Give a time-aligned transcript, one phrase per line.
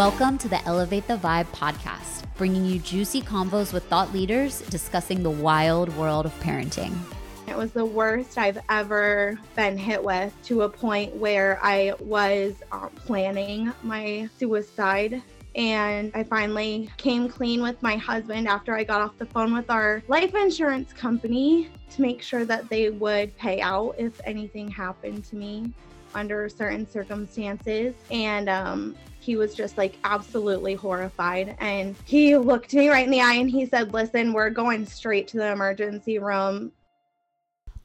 [0.00, 5.22] Welcome to the Elevate the Vibe podcast, bringing you juicy convos with thought leaders discussing
[5.22, 6.96] the wild world of parenting.
[7.46, 12.54] It was the worst I've ever been hit with to a point where I was
[12.72, 15.22] uh, planning my suicide.
[15.54, 19.68] And I finally came clean with my husband after I got off the phone with
[19.68, 25.26] our life insurance company to make sure that they would pay out if anything happened
[25.26, 25.70] to me
[26.14, 27.94] under certain circumstances.
[28.10, 31.56] And um, he was just like absolutely horrified.
[31.60, 35.28] And he looked me right in the eye and he said, Listen, we're going straight
[35.28, 36.72] to the emergency room.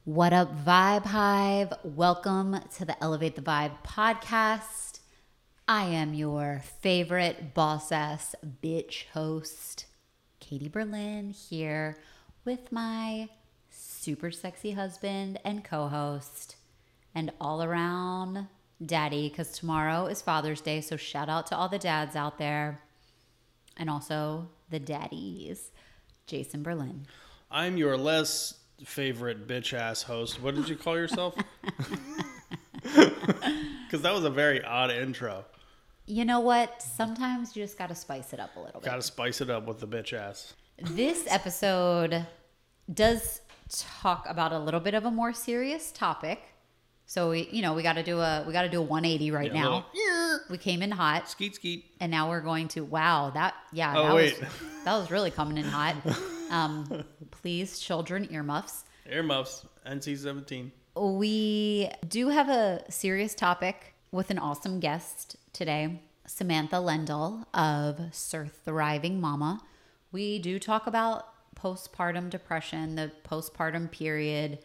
[0.04, 1.74] What up, Vibe Hive?
[1.84, 5.00] Welcome to the Elevate the Vibe podcast.
[5.68, 9.86] I am your favorite boss ass bitch host,
[10.40, 11.98] Katie Berlin, here
[12.44, 13.28] with my
[13.68, 16.56] super sexy husband and co host,
[17.14, 18.46] and all around
[18.84, 20.80] daddy, because tomorrow is Father's Day.
[20.80, 22.80] So shout out to all the dads out there
[23.76, 25.70] and also the daddies,
[26.26, 27.06] Jason Berlin.
[27.50, 28.54] I'm your less
[28.84, 30.42] favorite bitch ass host.
[30.42, 31.34] What did you call yourself?
[33.86, 35.44] Because that was a very odd intro.
[36.06, 36.82] You know what?
[36.82, 38.90] Sometimes you just got to spice it up a little bit.
[38.90, 40.54] Got to spice it up with the bitch ass.
[40.78, 42.26] This episode
[42.92, 46.42] does talk about a little bit of a more serious topic.
[47.08, 49.30] So we, you know, we got to do a we got to do a 180
[49.30, 49.84] right Yeah, now.
[49.94, 51.84] little, We came in hot, Skeet skeet.
[52.00, 52.80] and now we're going to.
[52.84, 54.40] Wow, that yeah, Oh, that wait.
[54.40, 54.48] was
[54.84, 55.94] that was really coming in hot.
[56.50, 58.84] Um, please, children, earmuffs.
[59.10, 59.66] Earmuffs.
[59.86, 60.72] NC seventeen.
[60.96, 68.46] We do have a serious topic with an awesome guest today, Samantha Lendl of Sir
[68.46, 69.60] Thriving Mama.
[70.10, 74.58] We do talk about postpartum depression, the postpartum period.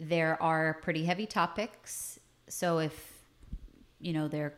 [0.00, 2.20] There are pretty heavy topics.
[2.48, 3.24] So if,
[4.00, 4.54] you know, there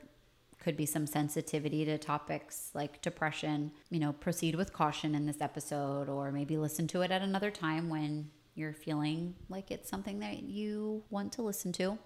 [0.59, 5.41] could be some sensitivity to topics like depression, you know, proceed with caution in this
[5.41, 10.19] episode or maybe listen to it at another time when you're feeling like it's something
[10.19, 11.99] that you want to listen to.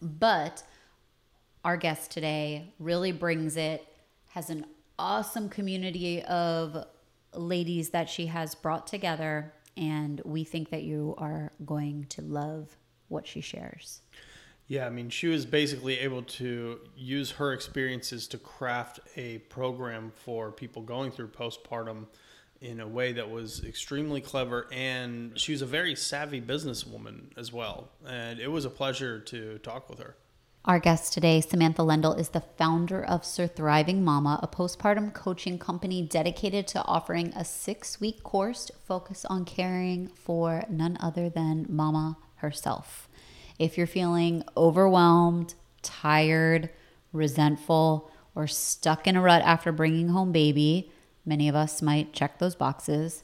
[0.00, 0.62] But
[1.64, 3.86] our guest today really brings it,
[4.28, 4.64] has an
[4.98, 6.86] awesome community of
[7.34, 12.76] ladies that she has brought together, and we think that you are going to love
[13.08, 14.02] what she shares.
[14.66, 20.12] Yeah, I mean, she was basically able to use her experiences to craft a program
[20.14, 22.06] for people going through postpartum
[22.60, 24.66] in a way that was extremely clever.
[24.70, 27.88] And she was a very savvy businesswoman as well.
[28.06, 30.16] And it was a pleasure to talk with her.
[30.68, 35.58] Our guest today, Samantha Lendl, is the founder of Sir Thriving Mama, a postpartum coaching
[35.58, 41.64] company dedicated to offering a six week course focused on caring for none other than
[41.70, 43.08] Mama herself.
[43.58, 46.68] If you're feeling overwhelmed, tired,
[47.14, 50.92] resentful, or stuck in a rut after bringing home baby,
[51.24, 53.22] many of us might check those boxes.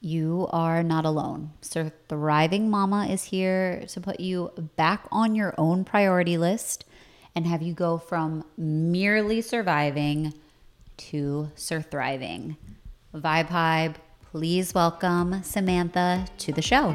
[0.00, 1.52] You are not alone.
[1.62, 6.84] Sir Thriving Mama is here to put you back on your own priority list
[7.34, 10.34] and have you go from merely surviving
[10.98, 12.58] to Sir Thriving.
[13.14, 13.94] Vibe
[14.30, 16.94] please welcome Samantha to the show.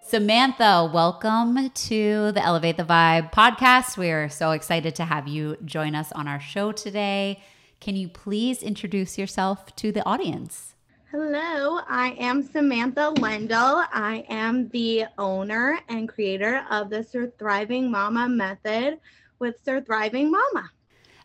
[0.00, 3.98] Samantha, welcome to the Elevate the Vibe podcast.
[3.98, 7.42] We are so excited to have you join us on our show today.
[7.84, 10.74] Can you please introduce yourself to the audience?
[11.10, 13.86] Hello, I am Samantha Lendl.
[13.92, 19.00] I am the owner and creator of the Sir Thriving Mama method
[19.38, 20.70] with Sir Thriving Mama.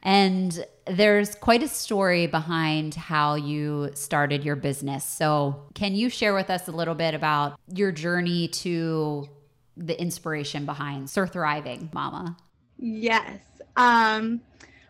[0.04, 5.06] And there's quite a story behind how you started your business.
[5.06, 9.30] So, can you share with us a little bit about your journey to
[9.78, 12.36] the inspiration behind Sir Thriving Mama?
[12.78, 13.40] Yes.
[13.78, 14.42] Um,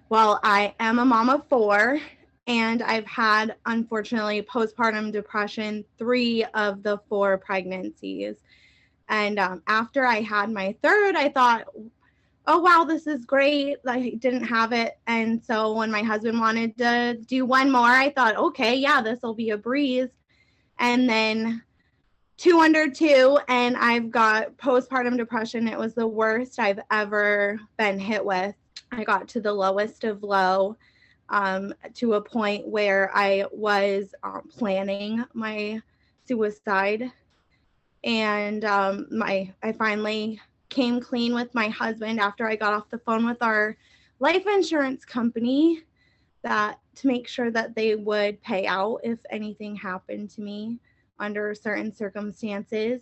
[0.09, 2.00] well, I am a mom of four,
[2.47, 8.38] and I've had, unfortunately, postpartum depression three of the four pregnancies.
[9.07, 11.68] And um, after I had my third, I thought,
[12.48, 13.78] oh, wow, this is great.
[13.88, 14.98] I didn't have it.
[15.06, 19.19] And so when my husband wanted to do one more, I thought, okay, yeah, this
[19.22, 20.10] will be a breeze.
[20.80, 21.62] And then
[22.38, 25.68] two under two, and I've got postpartum depression.
[25.68, 28.56] It was the worst I've ever been hit with.
[28.91, 30.77] I got to the lowest of low
[31.30, 35.81] um, to a point where I was um, planning my
[36.27, 37.12] suicide,
[38.03, 40.39] and um, my I finally
[40.69, 43.75] came clean with my husband after I got off the phone with our
[44.19, 45.83] life insurance company
[46.44, 50.80] that to make sure that they would pay out if anything happened to me
[51.19, 53.01] under certain circumstances.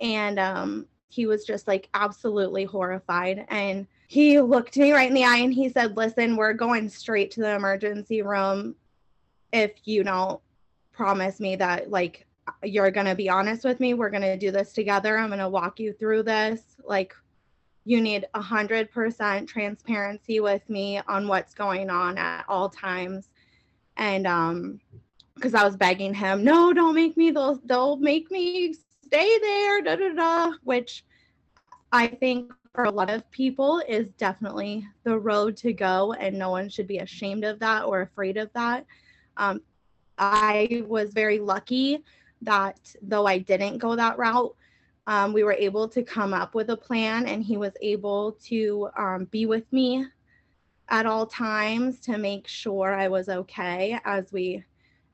[0.00, 3.44] And um he was just like absolutely horrified.
[3.48, 7.30] And he looked me right in the eye and he said, Listen, we're going straight
[7.30, 8.74] to the emergency room
[9.52, 10.40] if you don't
[10.90, 12.26] promise me that, like,
[12.64, 13.94] you're going to be honest with me.
[13.94, 15.16] We're going to do this together.
[15.16, 16.60] I'm going to walk you through this.
[16.84, 17.14] Like,
[17.84, 23.30] you need 100% transparency with me on what's going on at all times.
[23.96, 24.80] And, um,
[25.36, 28.74] because I was begging him, no, don't make me, they'll, they'll make me
[29.04, 31.04] stay there, da da da, which
[31.92, 36.50] I think for a lot of people is definitely the road to go and no
[36.50, 38.86] one should be ashamed of that or afraid of that.
[39.36, 39.60] Um,
[40.22, 42.04] i was very lucky
[42.42, 44.54] that though i didn't go that route
[45.06, 48.90] um, we were able to come up with a plan and he was able to
[48.98, 50.04] um, be with me
[50.90, 54.62] at all times to make sure i was okay as we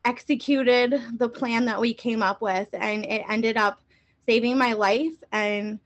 [0.06, 2.68] executed the plan that we came up with.
[2.72, 3.82] And it ended up
[4.26, 5.80] saving my life and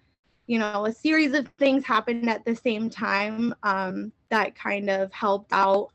[0.50, 5.12] you know, a series of things happened at the same time um, that kind of
[5.12, 5.92] helped out.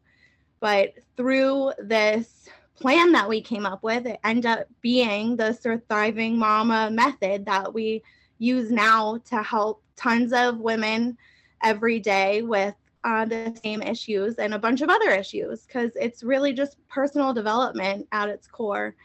[0.62, 2.48] But through this
[2.80, 5.52] plan that we came up with, it ended up being the
[5.90, 8.02] Thriving Mama method that we
[8.38, 11.18] use now to help tons of women
[11.62, 16.24] every day with uh, the same issues and a bunch of other issues because it's
[16.24, 18.96] really just personal development at its core.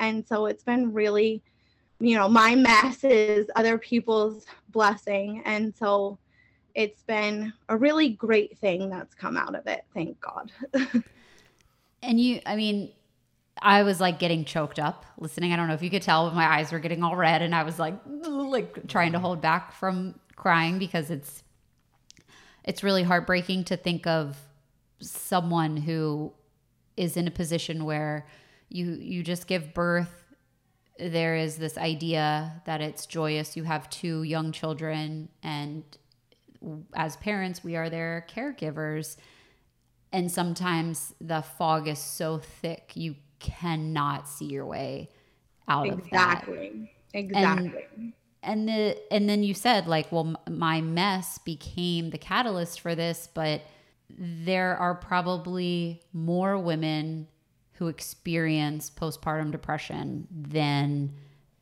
[0.00, 1.44] And so it's been really
[1.98, 5.42] you know, my mess is other people's blessing.
[5.44, 6.18] And so
[6.74, 9.84] it's been a really great thing that's come out of it.
[9.94, 10.52] Thank God.
[12.02, 12.92] and you, I mean,
[13.62, 15.52] I was like getting choked up listening.
[15.52, 17.54] I don't know if you could tell, but my eyes were getting all red and
[17.54, 21.42] I was like, like trying to hold back from crying because it's,
[22.64, 24.36] it's really heartbreaking to think of
[25.00, 26.32] someone who
[26.96, 28.26] is in a position where
[28.68, 30.25] you you just give birth
[30.98, 33.56] there is this idea that it's joyous.
[33.56, 35.84] You have two young children, and
[36.94, 39.16] as parents, we are their caregivers.
[40.12, 45.10] And sometimes the fog is so thick, you cannot see your way
[45.68, 46.68] out exactly.
[46.68, 47.18] of that.
[47.18, 47.84] Exactly.
[47.92, 52.94] And, and the and then you said like, well, my mess became the catalyst for
[52.94, 53.62] this, but
[54.08, 57.26] there are probably more women
[57.78, 61.12] who experience postpartum depression than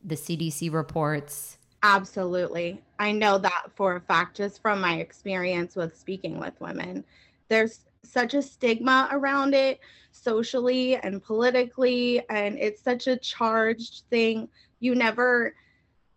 [0.05, 1.59] the CDC reports.
[1.83, 2.83] Absolutely.
[2.99, 7.05] I know that for a fact just from my experience with speaking with women.
[7.49, 9.81] There's such a stigma around it
[10.13, 14.49] socially and politically, and it's such a charged thing.
[14.81, 15.55] You never,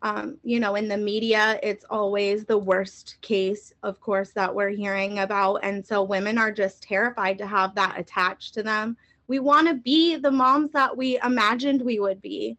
[0.04, 4.70] um, you know, in the media, it's always the worst case, of course, that we're
[4.70, 5.56] hearing about.
[5.64, 8.96] And so women are just terrified to have that attached to them
[9.28, 12.58] we want to be the moms that we imagined we would be.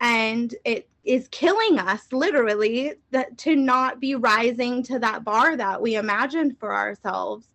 [0.00, 5.80] And it is killing us literally that to not be rising to that bar that
[5.80, 7.48] we imagined for ourselves.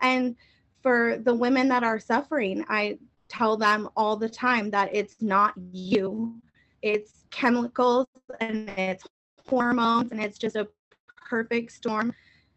[0.00, 0.36] And
[0.82, 2.96] for the women that are suffering i
[3.28, 6.40] tell them all the time that it's not you.
[6.82, 8.06] It's chemicals
[8.40, 9.04] and it's
[9.48, 10.68] hormones and it's just a
[11.28, 12.12] perfect storm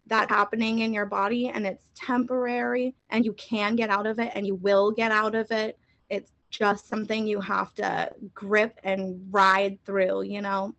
[0.09, 4.31] that's happening in your body and it's temporary and you can get out of it
[4.35, 5.77] and you will get out of it.
[6.09, 10.73] It's just something you have to grip and ride through, you know,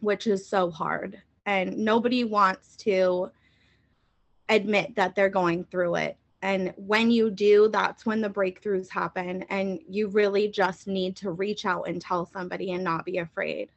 [0.00, 1.20] which is so hard.
[1.46, 3.30] And nobody wants to
[4.48, 6.16] admit that they're going through it.
[6.42, 9.44] And when you do, that's when the breakthroughs happen.
[9.50, 13.70] And you really just need to reach out and tell somebody and not be afraid.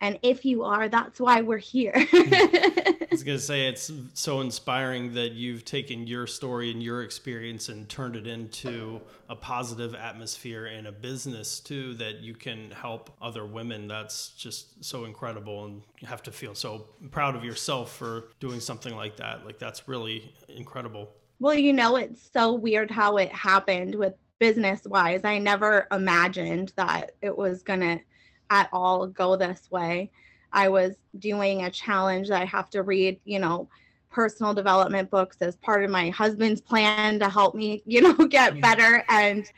[0.00, 1.94] And if you are, that's why we're here.
[3.12, 7.02] I was going to say, it's so inspiring that you've taken your story and your
[7.02, 12.70] experience and turned it into a positive atmosphere and a business too that you can
[12.70, 13.86] help other women.
[13.86, 15.66] That's just so incredible.
[15.66, 19.44] And you have to feel so proud of yourself for doing something like that.
[19.44, 21.10] Like, that's really incredible.
[21.38, 25.20] Well, you know, it's so weird how it happened with business wise.
[25.22, 28.00] I never imagined that it was going to
[28.48, 30.10] at all go this way.
[30.52, 33.68] I was doing a challenge that I have to read, you know,
[34.10, 38.60] personal development books as part of my husband's plan to help me, you know, get
[38.60, 39.04] better.
[39.08, 39.50] And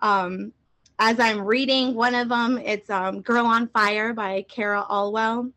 [0.00, 0.52] um,
[0.98, 5.52] as I'm reading one of them, it's um, Girl on Fire by Cara Alwill.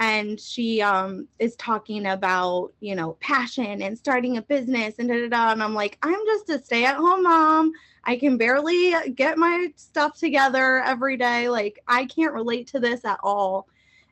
[0.00, 5.14] And she um, is talking about, you know, passion and starting a business and da
[5.22, 5.52] da da.
[5.52, 7.72] And I'm like, I'm just a stay at home mom.
[8.04, 11.48] I can barely get my stuff together every day.
[11.48, 13.66] Like I can't relate to this at all.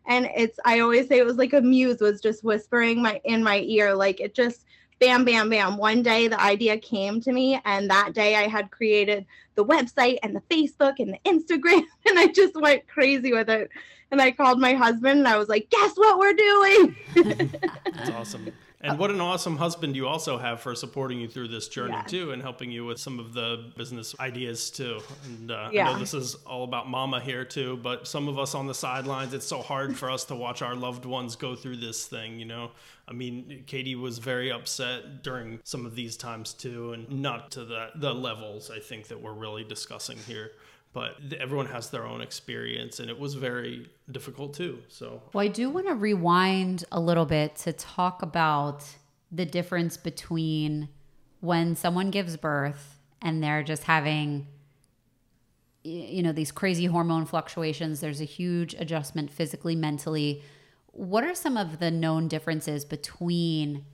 [0.07, 3.43] And it's I always say it was like a muse was just whispering my in
[3.43, 3.95] my ear.
[3.95, 4.65] Like it just
[4.99, 5.77] bam, bam, bam.
[5.77, 10.19] One day the idea came to me, and that day I had created the website
[10.23, 13.71] and the Facebook and the Instagram, and I just went crazy with it.
[14.11, 16.97] And I called my husband and I was like, guess what we're doing?
[17.93, 18.53] That's awesome.
[18.83, 22.11] And what an awesome husband you also have for supporting you through this journey Yes.
[22.11, 25.01] too, and helping you with some of the business ideas too.
[25.25, 25.85] And uh, I Yeah.
[25.87, 29.33] know this is all about mama here too, but some of us on the sidelines,
[29.33, 32.39] it's so hard for us to watch our loved ones go through this thing.
[32.39, 32.71] You know,
[33.09, 37.65] I mean, Katie was very upset during some of these times too, and not to
[37.65, 40.53] the the levels I think that we're really discussing here.
[40.97, 44.79] But everyone has their own experience, and it was very difficult too.
[44.89, 48.83] So Well, I do want to rewind a little bit to talk about
[49.31, 50.89] the difference between
[51.41, 54.47] when someone gives birth and they're just having
[55.85, 60.43] you know these crazy hormone fluctuations there's a huge adjustment physically mentally
[60.87, 63.85] what are some of the known differences between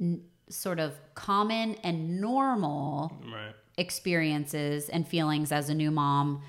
[0.00, 3.54] n- sort of common and normal right.
[3.80, 6.42] Experiences and feelings as a new mom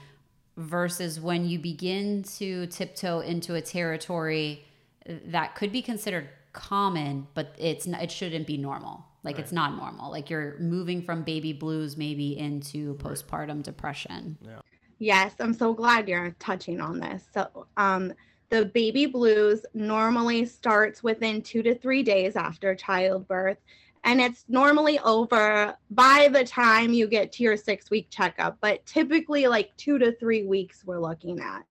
[0.57, 4.65] versus when you begin to tiptoe into a territory
[5.07, 9.05] that could be considered common but it's not, it shouldn't be normal.
[9.23, 10.11] Like it's not normal.
[10.11, 14.37] Like you're moving from baby blues maybe into postpartum depression.
[14.41, 14.59] Yeah.
[14.99, 17.23] Yes, I'm so glad you're touching on this.
[17.33, 18.13] So, um,
[18.49, 23.57] the baby blues normally starts within two to three days after childbirth,
[24.03, 28.85] and it's normally over by the time you get to your six week checkup, but
[28.85, 31.63] typically like two to three weeks we're looking at.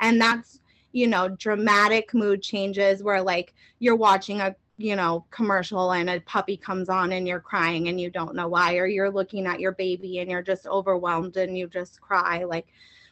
[0.00, 0.60] And that's,
[0.92, 6.20] you know, dramatic mood changes where like you're watching a you know commercial and a
[6.20, 9.60] puppy comes on and you're crying and you don't know why or you're looking at
[9.60, 12.66] your baby and you're just overwhelmed and you just cry like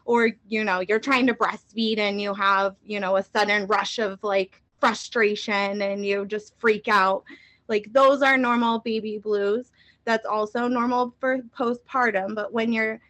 [0.04, 3.98] or you know you're trying to breastfeed and you have you know a sudden rush
[3.98, 7.22] of like frustration and you just freak out
[7.70, 9.70] like those are normal baby blues.
[10.04, 13.00] That's also normal for postpartum but when you're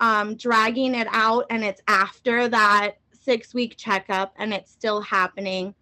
[0.00, 5.74] um, dragging it out and it's after that six week checkup and it's still happening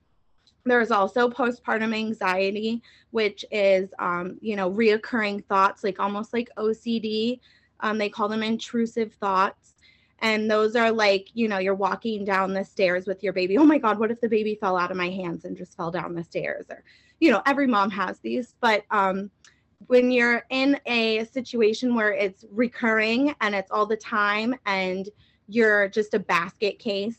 [0.65, 7.41] there's also postpartum anxiety which is um, you know reoccurring thoughts like almost like ocd
[7.81, 9.75] um, they call them intrusive thoughts.
[10.21, 13.59] And those are like you know you're walking down the stairs with your baby.
[13.59, 15.91] Oh my god what if the baby fell out of my hands and just fell
[15.91, 16.67] down the stairs?
[16.71, 16.83] Or
[17.21, 19.31] you know every mom has these but um
[19.89, 25.11] when you're in a situation where it's recurring and it's all the time and
[25.49, 27.19] you're just a basket case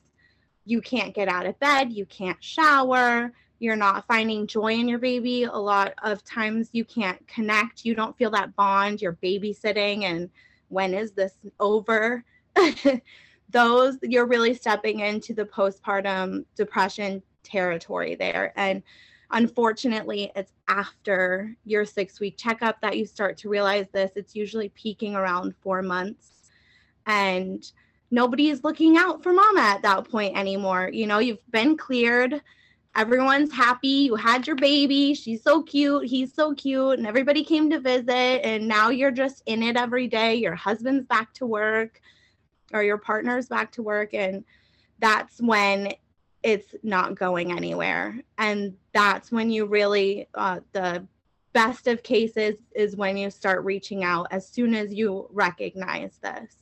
[0.66, 5.00] you can't get out of bed you can't shower you're not finding joy in your
[5.00, 10.04] baby a lot of times you can't connect you don't feel that bond you're babysitting
[10.04, 10.30] and
[10.70, 12.24] when is this over?
[13.50, 18.54] Those you're really stepping into the postpartum depression territory there.
[18.58, 18.84] And
[19.32, 24.12] unfortunately it's after your six week checkup that you start to realize this.
[24.16, 26.50] It's usually peaking around four months.
[27.06, 27.70] And
[28.12, 30.90] nobody is looking out for mama at that point anymore.
[30.92, 32.42] You know you've been cleared.
[32.96, 33.88] Everyone's happy.
[33.88, 35.14] You had your baby.
[35.14, 36.08] She's so cute.
[36.08, 36.98] He's so cute.
[36.98, 38.44] And everybody came to visit.
[38.44, 40.36] And now you're just in it every day.
[40.36, 42.02] Your husband's back to work
[42.74, 44.14] or your partner's back to work.
[44.16, 44.44] And
[45.00, 45.94] that's when
[46.44, 48.20] it's not going anywhere.
[48.38, 51.06] And that's when you really uh, the
[51.54, 56.58] best of cases is when you start reaching out as soon as you recognize this.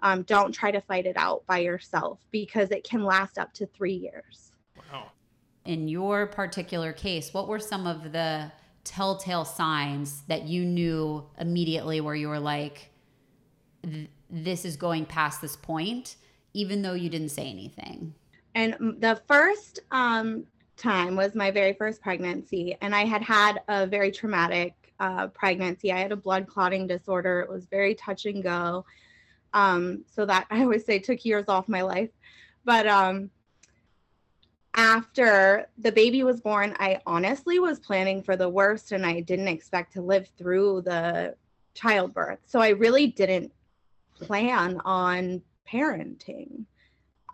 [0.00, 3.66] Um, don't try to fight it out by yourself because it can last up to
[3.66, 4.52] three years.
[4.92, 5.10] Wow.
[5.64, 8.50] in your particular case what were some of the
[8.84, 12.90] telltale signs that you knew immediately where you were like
[14.30, 16.16] this is going past this point
[16.54, 18.14] even though you didn't say anything
[18.58, 20.42] And the first um,
[20.76, 25.92] time was my very first pregnancy, and I had had a very traumatic uh, pregnancy.
[25.92, 27.38] I had a blood clotting disorder.
[27.38, 28.84] It was very touch and go.
[29.54, 32.10] Um, so that I always say took years off my life.
[32.64, 33.30] But um,
[34.74, 39.46] after the baby was born, I honestly was planning for the worst, and I didn't
[39.46, 41.36] expect to live through the
[41.74, 42.40] childbirth.
[42.44, 43.52] So I really didn't
[44.20, 46.64] plan on parenting.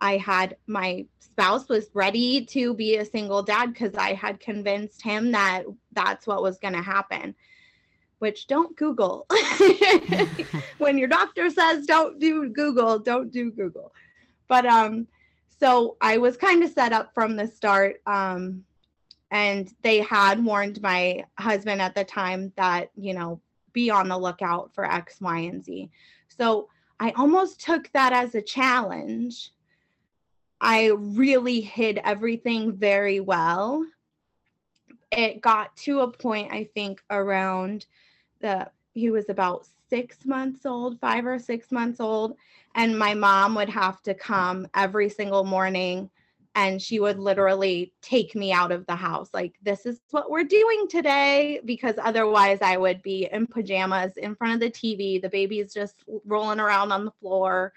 [0.04, 5.00] I had my spouse was ready to be a single dad because I had convinced
[5.00, 7.34] him that that's what was going to happen.
[8.18, 9.26] Which don't Google.
[10.78, 13.94] when your doctor says don't do Google, don't do Google.
[14.46, 15.06] But um,
[15.58, 18.02] so I was kind of set up from the start.
[18.06, 18.62] Um,
[19.30, 23.40] and they had warned my husband at the time that, you know,
[23.73, 25.90] be on the lookout for X, Y, and Z.
[26.28, 26.68] So
[27.00, 29.50] I almost took that as a challenge.
[30.61, 33.84] I really hid everything very well.
[35.11, 37.87] It got to a point, I think, around
[38.40, 42.37] the, he was about six months old, five or six months old.
[42.75, 46.11] And my mom would have to come every single morning
[46.56, 50.44] and she would literally take me out of the house like this is what we're
[50.44, 55.28] doing today because otherwise i would be in pajamas in front of the tv the
[55.28, 57.73] baby's just rolling around on the floor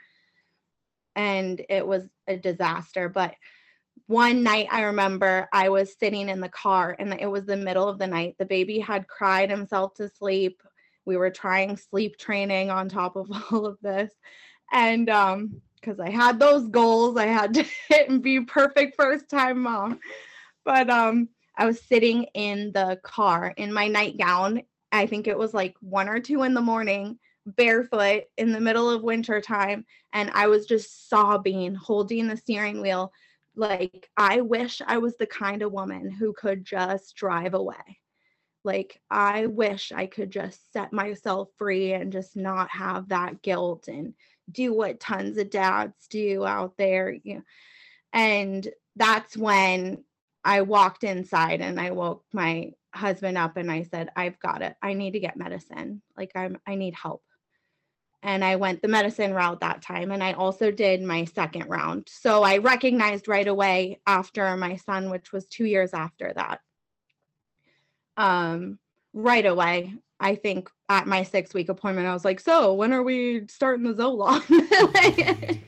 [1.17, 3.36] and it was a disaster but
[4.05, 7.89] one night i remember i was sitting in the car and it was the middle
[7.89, 10.62] of the night the baby had cried himself to sleep
[11.05, 14.12] we were trying sleep training on top of all of this
[14.71, 17.17] and um because I had those goals.
[17.17, 20.00] I had to hit and be perfect first time mom.
[20.65, 24.62] But um I was sitting in the car in my nightgown.
[24.91, 27.19] I think it was like one or two in the morning,
[27.55, 29.85] barefoot in the middle of winter time.
[30.13, 33.11] And I was just sobbing, holding the steering wheel.
[33.55, 37.99] Like, I wish I was the kind of woman who could just drive away.
[38.63, 43.87] Like, I wish I could just set myself free and just not have that guilt
[43.87, 44.13] and
[44.51, 47.41] do what tons of dads do out there you know
[48.13, 50.03] and that's when
[50.43, 54.75] i walked inside and i woke my husband up and i said i've got it
[54.81, 57.21] i need to get medicine like i'm i need help
[58.27, 62.07] and i went the medicine route that time and i also did my second round
[62.07, 66.60] so i recognized right away after my son which was 2 years after that
[68.17, 68.77] um
[69.13, 73.03] right away I think at my six week appointment, I was like, so when are
[73.03, 74.50] we starting the Zoloft?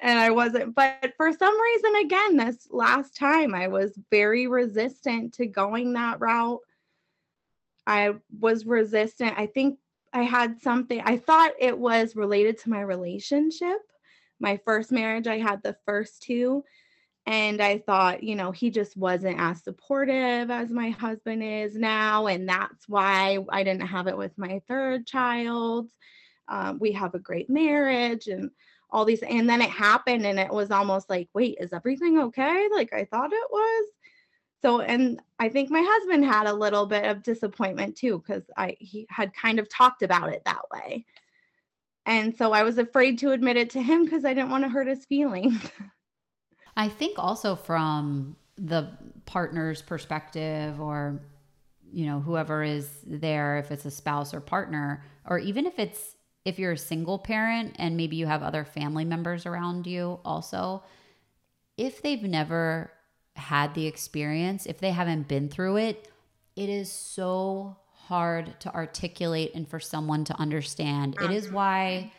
[0.00, 5.34] and I wasn't, but for some reason, again, this last time I was very resistant
[5.34, 6.60] to going that route.
[7.86, 9.38] I was resistant.
[9.38, 9.78] I think
[10.12, 13.78] I had something, I thought it was related to my relationship.
[14.40, 16.64] My first marriage, I had the first two.
[17.26, 22.26] And I thought, you know, he just wasn't as supportive as my husband is now.
[22.26, 25.90] And that's why I didn't have it with my third child.
[26.48, 28.50] Um, we have a great marriage and
[28.90, 29.22] all these.
[29.22, 32.68] And then it happened and it was almost like, wait, is everything okay?
[32.72, 33.88] Like I thought it was.
[34.62, 38.76] So, and I think my husband had a little bit of disappointment too, because I
[38.78, 41.06] he had kind of talked about it that way.
[42.06, 44.70] And so I was afraid to admit it to him because I didn't want to
[44.70, 45.60] hurt his feelings.
[46.76, 48.90] I think also from the
[49.26, 51.20] partner's perspective or
[51.92, 56.16] you know whoever is there if it's a spouse or partner or even if it's
[56.44, 60.82] if you're a single parent and maybe you have other family members around you also
[61.76, 62.92] if they've never
[63.36, 66.08] had the experience if they haven't been through it
[66.56, 72.10] it is so hard to articulate and for someone to understand it is why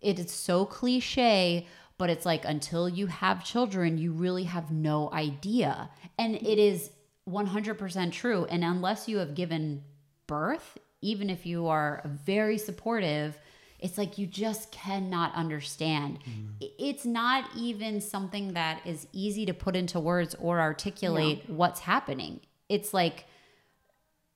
[0.00, 1.66] it is so cliche
[2.00, 5.90] but it's like until you have children, you really have no idea.
[6.18, 6.90] And it is
[7.28, 8.46] 100% true.
[8.46, 9.84] And unless you have given
[10.26, 13.38] birth, even if you are very supportive,
[13.82, 16.18] it's like you just cannot understand.
[16.28, 16.70] Mm.
[16.78, 21.54] It's not even something that is easy to put into words or articulate yeah.
[21.54, 22.40] what's happening.
[22.68, 23.24] It's like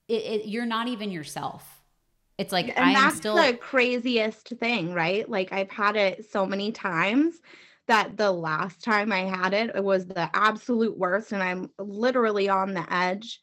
[0.07, 1.81] it, it, you're not even yourself.
[2.37, 5.27] It's like and I that's still the craziest thing, right?
[5.29, 7.39] Like I've had it so many times
[7.87, 12.49] that the last time I had it, it was the absolute worst, and I'm literally
[12.49, 13.41] on the edge.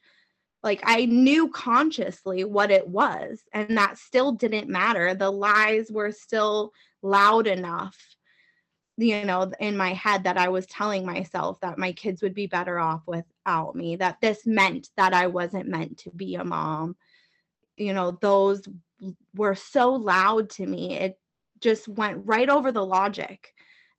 [0.62, 5.14] Like I knew consciously what it was, and that still didn't matter.
[5.14, 6.72] The lies were still
[7.02, 7.96] loud enough,
[8.96, 12.46] you know, in my head that I was telling myself that my kids would be
[12.46, 16.96] better off without me, that this meant that I wasn't meant to be a mom.
[17.76, 18.62] You know those
[19.34, 20.96] were so loud to me.
[20.96, 21.18] It
[21.60, 23.52] just went right over the logic.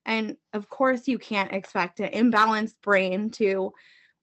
[0.05, 3.73] And of course you can't expect an imbalanced brain to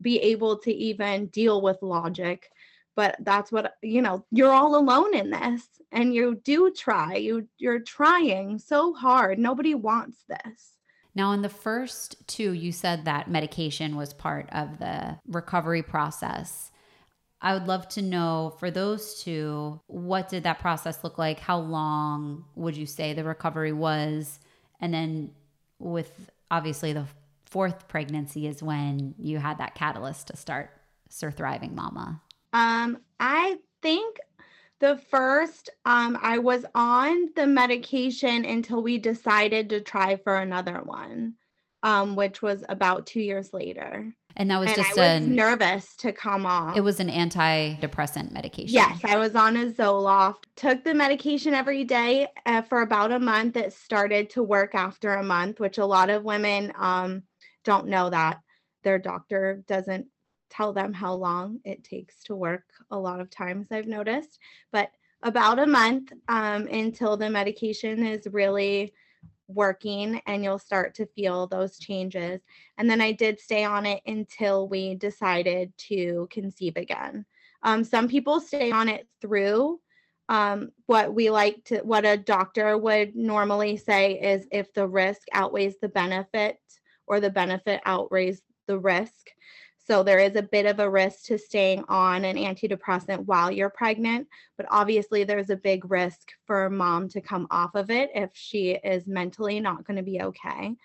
[0.01, 2.51] be able to even deal with logic
[2.97, 7.47] but that's what you know you're all alone in this and you do try you
[7.59, 10.77] you're trying so hard nobody wants this
[11.15, 16.71] now in the first two you said that medication was part of the recovery process
[17.43, 21.41] I would love to know for those two, what did that process look like?
[21.41, 24.41] How long would you say the recovery was?
[24.81, 25.31] And then
[25.79, 27.07] with obviously the
[27.51, 30.71] fourth pregnancy is when you had that catalyst to start
[31.09, 32.23] Sir Thriving Mama.
[32.53, 34.19] Um, I think
[34.81, 40.81] the first um I was on the medication until we decided to try for another
[40.83, 41.35] one,
[41.83, 44.15] um, which was about two years later.
[44.37, 46.77] And that was and just I was nervous to come off.
[46.77, 48.75] It was an antidepressant medication.
[48.75, 50.45] Yes, I was on a Zoloft.
[50.55, 53.57] Took the medication every day uh, for about a month.
[53.57, 57.25] It started to work after a month, which a lot of women um,
[57.65, 58.41] don't know that
[58.83, 60.07] their doctor doesn't
[60.51, 62.65] tell them how long it takes to work.
[62.91, 64.39] A lot of times, I've noticed,
[64.73, 64.91] but
[65.23, 68.93] about a month um, until the medication is really
[69.49, 72.41] working and you'll start to feel those changes.
[72.79, 77.27] And then I did stay on it until we decided to conceive again.
[77.63, 79.81] Um, some people stay on it through
[80.29, 85.23] um, what we like to, what a doctor would normally say is if the risk
[85.33, 86.59] outweighs the benefit
[87.11, 89.31] or the benefit outweighs the risk.
[89.85, 93.69] So there is a bit of a risk to staying on an antidepressant while you're
[93.69, 98.31] pregnant, but obviously there's a big risk for mom to come off of it if
[98.35, 100.77] she is mentally not going to be okay.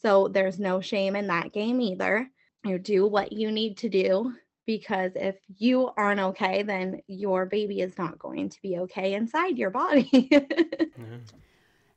[0.00, 2.30] So there's no shame in that game either.
[2.64, 4.32] You do what you need to do
[4.66, 9.58] because if you aren't okay, then your baby is not going to be okay inside
[9.58, 10.08] your body.
[10.12, 11.16] mm-hmm.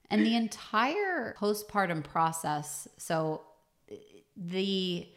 [0.09, 3.43] And the entire postpartum process, so
[4.39, 5.07] the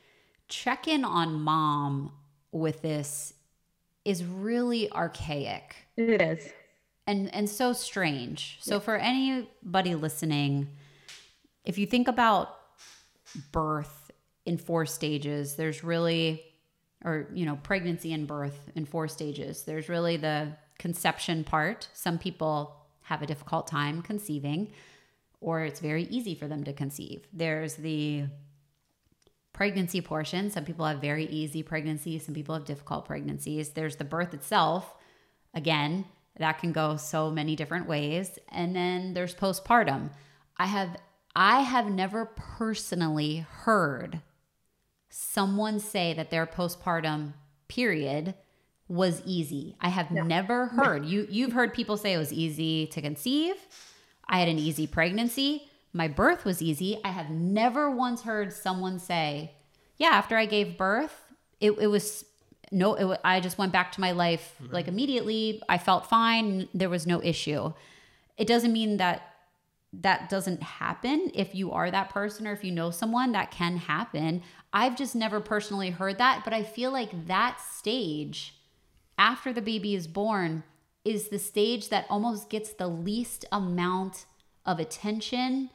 [0.48, 2.12] check in on mom
[2.50, 3.34] with this
[4.04, 5.76] is really archaic.
[5.96, 6.48] It is.
[7.06, 8.58] And and so strange.
[8.60, 10.68] So for anybody listening,
[11.64, 12.58] if you think about
[13.50, 14.10] birth
[14.44, 16.42] in four stages, there's really
[17.04, 19.64] or you know, pregnancy and birth in four stages.
[19.64, 21.88] There's really the conception part.
[21.92, 24.72] Some people have a difficult time conceiving
[25.40, 27.26] or it's very easy for them to conceive.
[27.32, 28.24] There's the
[29.52, 30.50] pregnancy portion.
[30.50, 33.70] Some people have very easy pregnancies, some people have difficult pregnancies.
[33.70, 34.94] There's the birth itself.
[35.54, 36.06] Again,
[36.38, 38.38] that can go so many different ways.
[38.48, 40.10] And then there's postpartum.
[40.56, 40.96] I have
[41.34, 44.20] I have never personally heard
[45.08, 47.34] someone say that their postpartum
[47.68, 48.34] period
[48.88, 49.76] was easy.
[49.80, 50.22] I have no.
[50.22, 51.06] never heard.
[51.06, 53.54] You you've heard people say it was easy to conceive.
[54.26, 56.98] I had an easy pregnancy my birth was easy.
[57.04, 59.52] I have never once heard someone say,
[59.96, 61.14] yeah, after I gave birth,
[61.60, 62.24] it, it was
[62.70, 64.72] no, it, I just went back to my life mm-hmm.
[64.72, 65.62] like immediately.
[65.68, 66.68] I felt fine.
[66.72, 67.72] There was no issue.
[68.38, 69.22] It doesn't mean that
[69.92, 73.76] that doesn't happen if you are that person or if you know someone that can
[73.76, 74.42] happen.
[74.72, 78.54] I've just never personally heard that, but I feel like that stage
[79.18, 80.62] after the baby is born
[81.04, 84.24] is the stage that almost gets the least amount
[84.64, 85.68] of attention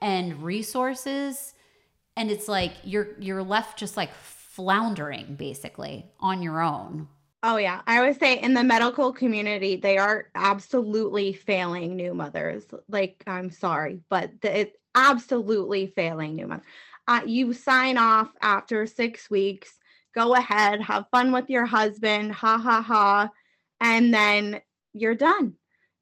[0.00, 1.54] and resources
[2.16, 7.08] and it's like you're you're left just like floundering basically on your own.
[7.42, 7.82] Oh yeah.
[7.86, 12.64] I would say in the medical community they are absolutely failing new mothers.
[12.88, 16.64] Like i'm sorry but it's absolutely failing new mothers
[17.08, 19.74] uh, you sign off after six weeks
[20.14, 23.30] go ahead have fun with your husband ha ha ha
[23.80, 24.60] and then
[24.92, 25.54] you're done.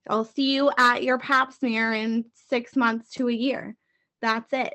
[0.08, 3.76] I'll see you at your pap smear in six months to a year
[4.24, 4.74] that's it.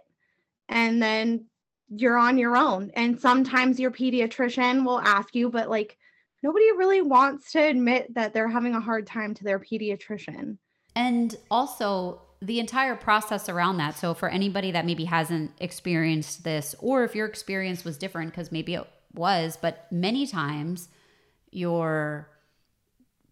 [0.67, 1.45] And then
[1.89, 2.91] you're on your own.
[2.95, 5.97] And sometimes your pediatrician will ask you, but like
[6.43, 10.57] nobody really wants to admit that they're having a hard time to their pediatrician.
[10.95, 13.97] And also, the entire process around that.
[13.97, 18.51] So, for anybody that maybe hasn't experienced this, or if your experience was different, because
[18.51, 20.89] maybe it was, but many times
[21.51, 22.29] your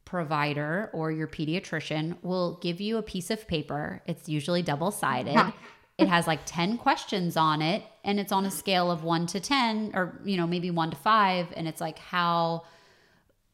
[0.06, 4.02] provider or your pediatrician will give you a piece of paper.
[4.08, 5.52] It's usually double sided uh-huh.
[5.98, 9.40] It has like 10 questions on it and it's on a scale of 1 to
[9.40, 12.64] 10 or you know maybe 1 to 5 and it's like how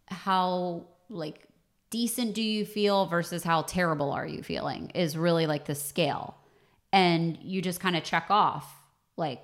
[0.08, 1.48] how like
[1.90, 6.36] decent do you feel versus how terrible are you feeling is really like the scale.
[6.92, 8.82] And you just kind of check off
[9.16, 9.42] like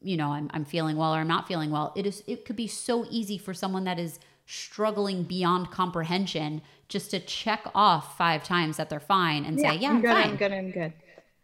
[0.00, 1.92] you know I'm, I'm feeling well or i'm not feeling well.
[1.96, 7.10] It is it could be so easy for someone that is struggling beyond comprehension just
[7.10, 10.30] to check off five times that they're fine and yeah, say yeah i'm good fine.
[10.30, 10.92] i'm good i'm good.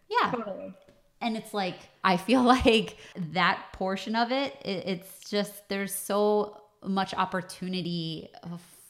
[0.09, 0.31] Yeah.
[0.31, 0.75] Totally
[1.21, 2.97] and it's like i feel like
[3.33, 8.31] that portion of it, it it's just there's so much opportunity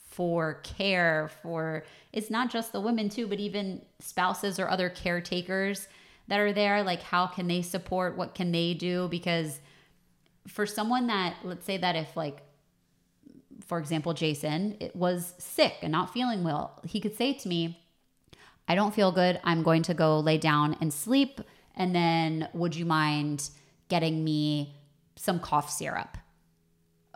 [0.09, 5.89] for care for it's not just the women too but even spouses or other caretakers
[6.29, 6.83] that are there.
[6.83, 8.17] Like how can they support?
[8.17, 9.09] What can they do?
[9.09, 9.61] Because
[10.47, 12.43] for someone that let's say that if like
[13.67, 17.83] for example jason it was sick and not feeling well he could say to me
[18.69, 19.41] i don't feel good.
[19.43, 21.41] I'm going to go lay down and sleep
[21.77, 23.51] and then would you mind
[23.89, 24.77] getting me
[25.17, 26.17] some cough syrup?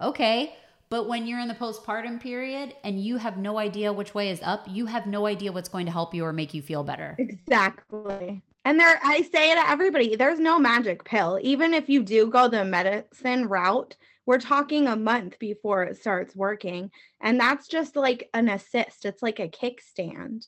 [0.01, 0.55] Okay.
[0.91, 4.41] But when you're in the postpartum period and you have no idea which way is
[4.43, 7.15] up, you have no idea what's going to help you or make you feel better.
[7.19, 8.43] Exactly.
[8.65, 11.39] And there, I say to everybody, there's no magic pill.
[11.43, 16.35] Even if you do go the medicine route, we're talking a month before it starts
[16.35, 16.91] working.
[17.21, 20.47] And that's just like an assist, it's like a kickstand.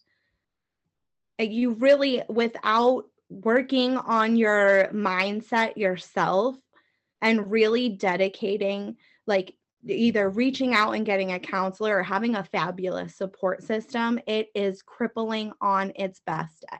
[1.38, 6.56] You really, without working on your mindset yourself
[7.22, 9.54] and really dedicating like
[9.86, 14.82] either reaching out and getting a counselor or having a fabulous support system, it is
[14.82, 16.76] crippling on its best day.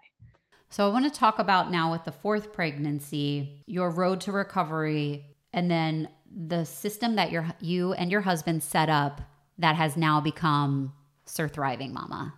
[0.69, 5.27] So I want to talk about now with the fourth pregnancy, your road to recovery,
[5.53, 6.09] and then
[6.47, 9.21] the system that your you and your husband set up
[9.59, 10.93] that has now become
[11.25, 12.35] Sir Thriving Mama.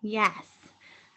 [0.00, 0.44] Yes.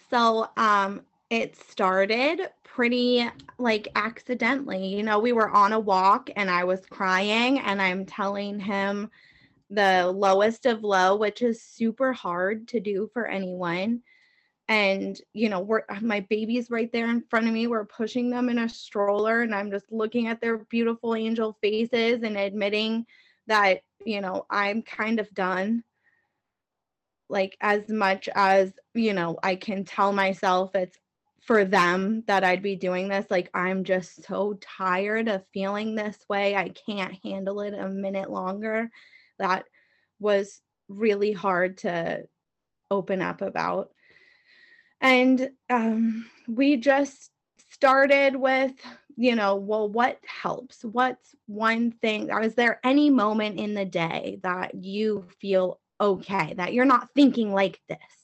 [0.09, 1.01] So um
[1.33, 4.85] it started pretty like accidentally.
[4.85, 9.09] You know, we were on a walk and I was crying and I'm telling him
[9.71, 14.03] the lowest of low, which is super hard to do for anyone.
[14.67, 17.65] And, you know, we're uh, my baby's right there in front of me.
[17.65, 22.21] We're pushing them in a stroller and I'm just looking at their beautiful angel faces
[22.21, 23.07] and admitting
[23.47, 25.83] that, you know, I'm kind of done
[27.29, 30.97] like as much as you know i can tell myself it's
[31.45, 36.17] for them that i'd be doing this like i'm just so tired of feeling this
[36.29, 38.89] way i can't handle it a minute longer.
[39.39, 39.65] That
[40.19, 42.23] was really hard to
[42.89, 43.89] open up about.
[45.01, 47.31] And um, we just
[47.71, 48.71] started with
[49.15, 50.83] you know well what helps?
[50.83, 56.73] What's one thing is there any moment in the day that you feel okay, that
[56.73, 58.22] you're not thinking like this.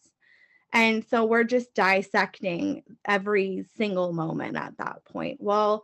[0.71, 5.37] And so we're just dissecting every single moment at that point.
[5.39, 5.83] Well,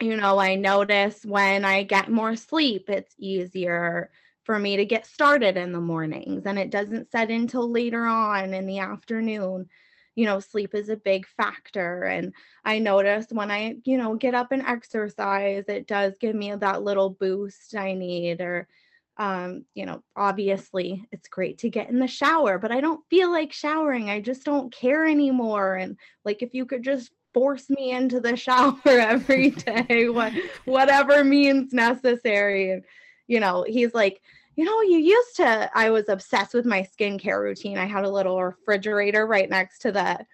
[0.00, 4.10] you know, I notice when I get more sleep, it's easier
[4.44, 8.52] for me to get started in the mornings and it doesn't set until later on
[8.52, 9.68] in the afternoon.
[10.16, 12.04] You know, sleep is a big factor.
[12.04, 16.54] And I notice when I, you know, get up and exercise, it does give me
[16.54, 18.68] that little boost I need or
[19.16, 23.30] um, you know, obviously it's great to get in the shower, but I don't feel
[23.30, 24.10] like showering.
[24.10, 25.76] I just don't care anymore.
[25.76, 30.32] And like, if you could just force me into the shower every day, what,
[30.64, 32.72] whatever means necessary.
[32.72, 32.84] And,
[33.28, 34.20] you know, he's like,
[34.56, 37.78] you know, you used to, I was obsessed with my skincare routine.
[37.78, 40.26] I had a little refrigerator right next to the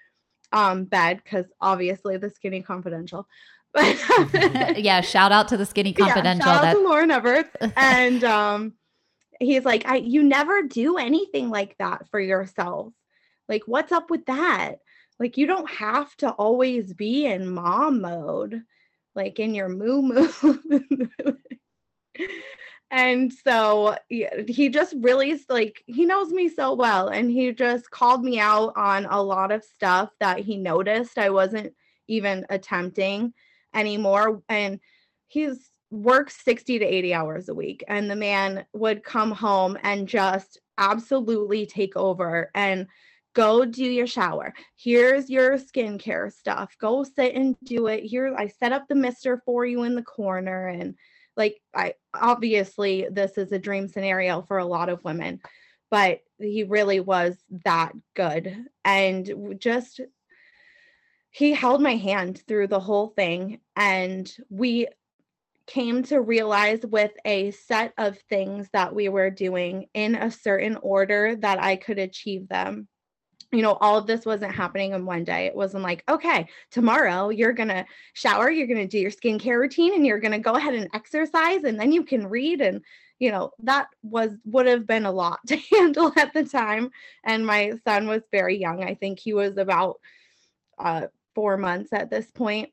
[0.52, 3.26] um, bed because obviously the skinny confidential.
[4.76, 6.46] yeah, shout out to the Skinny Confidential.
[6.46, 7.72] Yeah, shout out to Lauren Evarts.
[7.76, 8.74] And um,
[9.38, 12.92] he's like, I you never do anything like that for yourself.
[13.48, 14.76] Like, what's up with that?
[15.18, 18.62] Like, you don't have to always be in mom mode,
[19.14, 20.28] like in your moo moo.
[22.90, 28.24] and so he just really like he knows me so well and he just called
[28.24, 31.72] me out on a lot of stuff that he noticed i wasn't
[32.08, 33.32] even attempting
[33.74, 34.42] anymore.
[34.48, 34.80] And
[35.28, 37.84] he's works 60 to 80 hours a week.
[37.88, 42.86] And the man would come home and just absolutely take over and
[43.34, 44.52] go do your shower.
[44.76, 46.74] Here's your skincare stuff.
[46.80, 48.04] Go sit and do it.
[48.04, 50.68] Here, I set up the mister for you in the corner.
[50.68, 50.94] And
[51.36, 55.40] like, I obviously, this is a dream scenario for a lot of women,
[55.90, 58.64] but he really was that good.
[58.84, 60.00] And just
[61.30, 64.88] he held my hand through the whole thing and we
[65.70, 70.76] came to realize with a set of things that we were doing in a certain
[70.82, 72.88] order that I could achieve them.
[73.52, 75.46] You know, all of this wasn't happening in one day.
[75.46, 79.60] It wasn't like, okay, tomorrow you're going to shower, you're going to do your skincare
[79.60, 82.60] routine, and you're going to go ahead and exercise, and then you can read.
[82.60, 82.80] And,
[83.20, 86.90] you know, that was would have been a lot to handle at the time.
[87.24, 88.82] And my son was very young.
[88.82, 90.00] I think he was about
[90.78, 92.70] uh, four months at this point,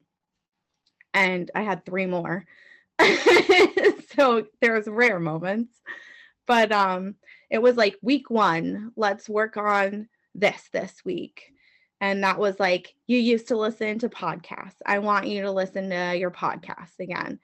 [1.13, 2.45] and I had three more.
[4.15, 5.73] so there's rare moments,
[6.45, 7.15] but um,
[7.49, 8.91] it was like week one.
[8.95, 11.53] Let's work on this this week.
[11.99, 14.77] And that was like, you used to listen to podcasts.
[14.85, 17.39] I want you to listen to your podcasts again.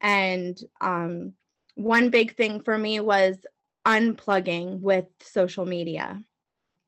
[0.00, 1.34] And um,
[1.74, 3.36] one big thing for me was
[3.86, 6.22] unplugging with social media.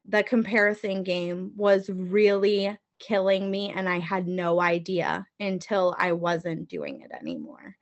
[0.09, 6.69] The comparison game was really killing me and I had no idea until I wasn't
[6.69, 7.77] doing it anymore.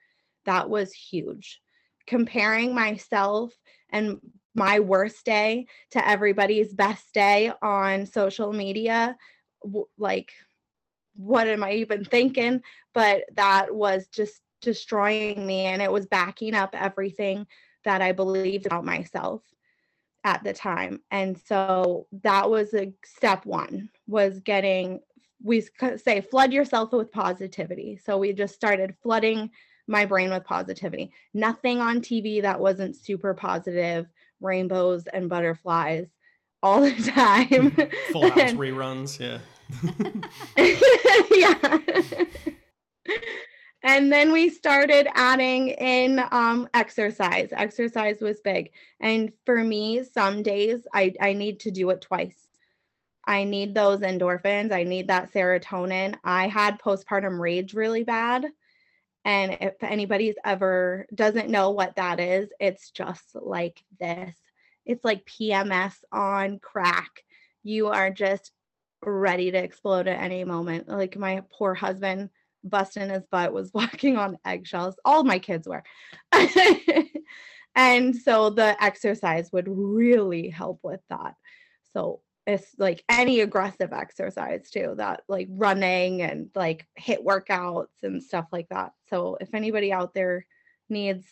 [0.47, 1.61] That was huge.
[2.07, 3.53] Comparing myself
[3.91, 4.19] and
[4.55, 9.17] my worst day to everybody's best day on social media
[9.99, 10.33] like
[11.17, 12.63] what am I even thinking?
[12.95, 17.47] But that was just destroying me and it was backing up everything
[17.85, 19.43] that I believed about myself
[20.25, 21.01] at the time.
[21.11, 25.01] And so that was a step 1 was getting
[25.43, 27.99] we say flood yourself with positivity.
[28.05, 29.51] So we just started flooding
[29.87, 31.13] my brain with positivity.
[31.35, 34.07] Nothing on TV that wasn't super positive,
[34.41, 36.07] rainbows and butterflies
[36.63, 37.77] all the time.
[38.13, 39.39] Full house and, reruns, yeah.
[41.31, 43.17] yeah.
[43.83, 47.49] and then we started adding in um, exercise.
[47.53, 48.71] Exercise was big.
[49.01, 52.50] And for me, some days I, I need to do it twice
[53.25, 54.73] I need those endorphins.
[54.73, 56.17] I need that serotonin.
[56.25, 58.47] I had postpartum rage really bad.
[59.25, 64.35] And if anybody's ever doesn't know what that is, it's just like this.
[64.87, 67.11] It's like PMS on crack.
[67.63, 68.53] You are just
[69.03, 70.89] ready to explode at any moment.
[70.89, 72.31] Like my poor husband
[72.65, 74.97] busting his butt was walking on eggshells.
[75.05, 75.85] All my kids were.
[77.75, 81.35] and so the exercise would really help with that.
[81.93, 88.23] So it's like any aggressive exercise too, that like running and like HIIT workouts and
[88.23, 88.93] stuff like that.
[89.09, 90.47] So if anybody out there
[90.89, 91.27] needs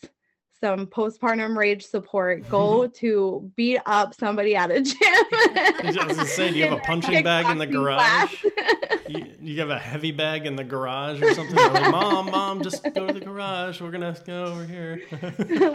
[0.60, 2.92] some postpartum rage support, go mm-hmm.
[2.92, 4.96] to beat up somebody at a gym.
[5.00, 8.44] I was gonna say, do you have a punching bag in the garage?
[9.08, 11.54] you, you, have a heavy bag in the garage or something?
[11.54, 13.80] Like, mom, mom, just go to the garage.
[13.80, 15.02] We're gonna go over here.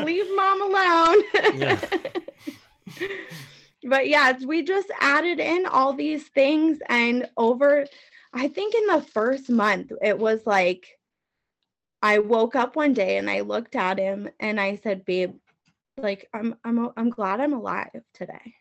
[0.04, 1.24] Leave mom alone.
[1.56, 1.80] yeah.
[3.86, 7.86] But yeah, we just added in all these things and over
[8.34, 10.98] I think in the first month it was like
[12.02, 15.36] I woke up one day and I looked at him and I said, "Babe,
[15.98, 18.56] like I'm I'm I'm glad I'm alive today."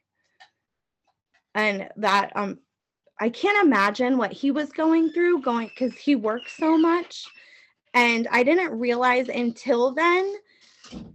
[1.54, 2.58] And that um
[3.20, 7.26] I can't imagine what he was going through going cuz he works so much
[7.94, 10.34] and I didn't realize until then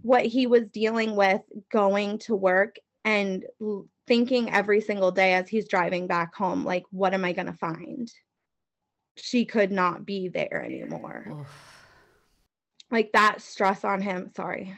[0.02, 3.44] what he was dealing with going to work and
[4.08, 7.52] thinking every single day as he's driving back home like what am I going to
[7.52, 8.10] find?
[9.16, 11.46] She could not be there anymore.
[12.90, 14.74] Like that stress on him sorry.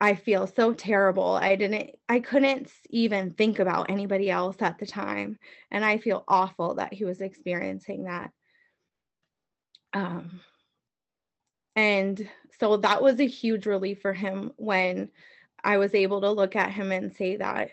[0.00, 1.32] I feel so terrible.
[1.32, 5.38] I didn't i couldn't even think about anybody else at the time
[5.70, 8.32] and i feel awful that he was experiencing that.
[9.94, 10.40] Um
[11.76, 15.10] and so that was a huge relief for him when
[15.64, 17.70] i was able to look at him and say that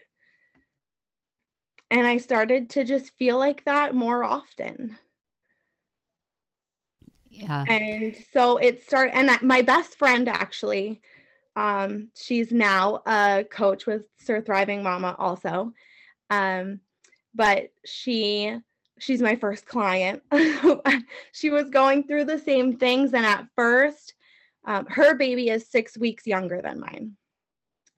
[1.91, 4.97] and i started to just feel like that more often
[7.35, 7.65] yeah.
[7.67, 11.01] And so it started, and my best friend actually,
[11.55, 15.73] um, she's now a coach with Surthriving Mama also.
[16.29, 16.79] Um,
[17.33, 18.57] but she
[18.99, 20.23] she's my first client.
[21.33, 24.13] she was going through the same things, and at first,
[24.65, 27.17] um, her baby is six weeks younger than mine,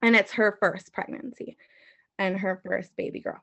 [0.02, 1.56] and it's her first pregnancy
[2.18, 3.42] and her first baby girl.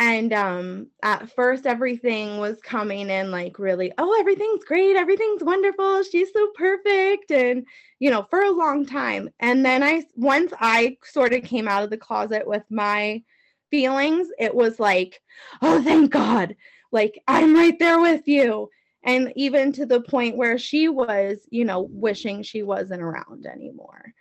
[0.00, 4.96] And um at first everything was coming in like really oh everything's great.
[4.96, 6.02] Everything's wonderful.
[6.04, 7.30] She's so perfect.
[7.32, 7.66] And
[7.98, 9.28] you know for a long time.
[9.40, 13.22] And then i once i sort of came out of the closet with my
[13.70, 15.20] feelings it was like
[15.62, 16.54] oh thank god.
[16.92, 18.70] Like i'm right there with you.
[19.04, 24.14] And even to the point where she was you know wishing she wasn't around anymore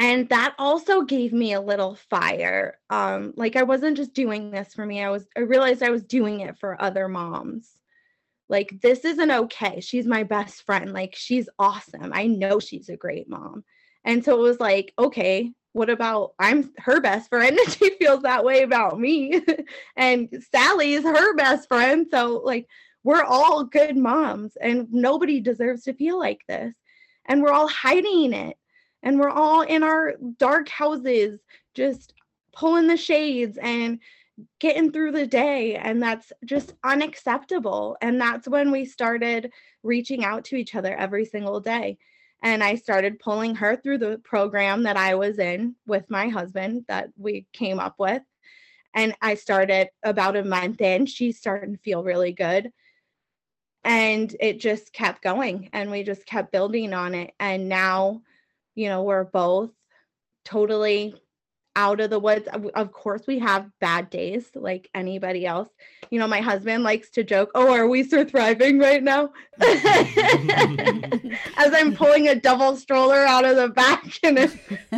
[0.00, 2.78] and that also gave me a little fire.
[2.88, 6.02] Um like i wasn't just doing this for me i was i realized i was
[6.02, 7.76] doing it for other moms.
[8.48, 12.96] Like this isn't okay she's my best friend like she's awesome i know she's a
[12.96, 13.62] great mom.
[14.04, 18.22] And so it was like okay what about i'm her best friend and she feels
[18.22, 19.40] that way about me.
[19.96, 22.66] And sally is her best friend so like
[23.04, 26.74] we're all good moms and nobody deserves to feel like this.
[27.26, 28.56] And we're all hiding it
[29.02, 31.40] and we're all in our dark houses
[31.74, 32.14] just
[32.52, 34.00] pulling the shades and
[34.58, 35.76] getting through the day.
[35.76, 37.96] And that's just unacceptable.
[38.00, 41.98] And that's when we started reaching out to each other every single day.
[42.42, 46.84] And i started pulling her through the program that i was in with my husband
[46.88, 48.22] that we came up with.
[48.94, 52.72] And i started about a month in she's starting to feel really good.
[53.84, 57.32] And it just kept going and we just kept building on it.
[57.40, 58.22] And now
[58.74, 59.70] you know, we're both
[60.44, 61.14] totally
[61.76, 62.48] out of the woods.
[62.74, 65.68] Of course, we have bad days like anybody else.
[66.10, 69.32] You know, my husband likes to joke, Oh, are we so thriving right now?
[69.60, 69.78] As
[71.72, 74.50] I'm pulling a double stroller out of the back and it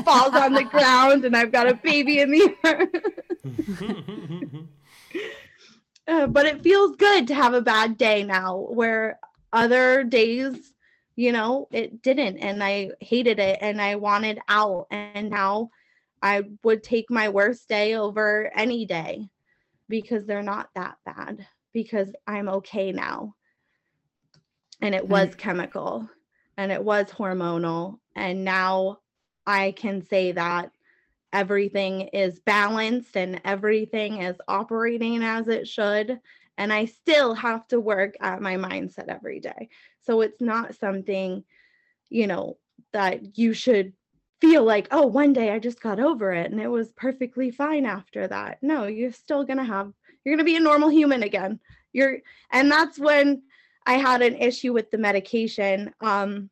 [0.05, 2.89] falls on the ground, and I've got a baby in the air.
[6.09, 9.19] uh, but it feels good to have a bad day now where
[9.53, 10.73] other days
[11.17, 15.69] you know it didn't and i hated it and i wanted out and now
[16.23, 19.29] i would take my worst day over any day
[19.89, 23.35] because they're not that bad because i'm okay now.
[24.81, 26.09] And it was chemical
[26.57, 28.99] and it was hormonal and now
[29.47, 30.73] i can say that
[31.33, 36.21] everything is balanced and everything is operating as it should
[36.59, 39.69] and i still have to work at my mindset every day
[40.03, 41.45] so it's not something,
[42.09, 42.59] you know,
[42.93, 43.93] that you should
[44.41, 47.87] feel like, oh, one day I just got over it and it was perfectly fine
[47.87, 48.59] after that.
[48.63, 49.93] No, you're still going to have,
[50.25, 51.61] you're going to be a normal human again.
[51.93, 52.19] You're,
[52.51, 53.43] and that's when
[53.87, 56.51] I had an issue with the medication um,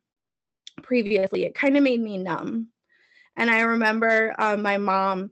[0.81, 1.43] previously.
[1.43, 2.67] It kind of made me numb.
[3.35, 5.31] And I remember um, my mom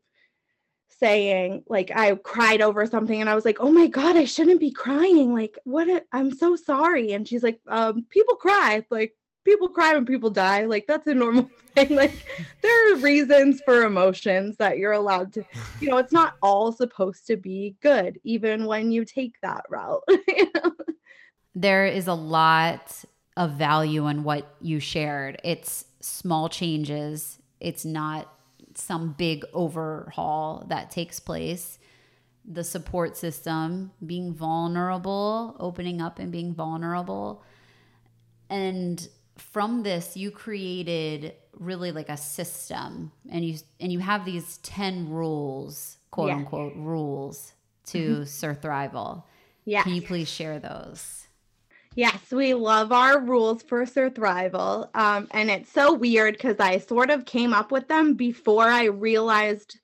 [0.99, 4.59] saying, like, I cried over something and I was like, oh my God, I shouldn't
[4.59, 5.33] be crying.
[5.33, 6.05] Like, what?
[6.11, 7.13] I'm so sorry.
[7.13, 8.85] And she's like, um, people cry.
[8.89, 10.65] Like, people cry when people die.
[10.65, 11.95] Like that's a normal thing.
[11.95, 12.13] Like
[12.61, 15.43] there are reasons for emotions that you're allowed to,
[15.79, 20.03] you know, it's not all supposed to be good, even when you take that route.
[21.55, 23.03] There is a lot
[23.35, 25.41] of value in what you shared.
[25.43, 27.39] It's small changes.
[27.59, 28.31] It's not
[28.79, 31.79] some big overhaul that takes place.
[32.45, 37.43] The support system, being vulnerable, opening up and being vulnerable.
[38.49, 39.07] And
[39.39, 45.09] from this you created really like a system and you and you have these 10
[45.09, 47.53] rules quote unquote rules
[47.85, 48.23] to mm-hmm.
[48.23, 49.23] surthrival
[49.65, 51.27] yeah can you please share those
[51.99, 57.09] yes we love our rules for surthrival um, and it's so weird because i sort
[57.09, 59.79] of came up with them before i realized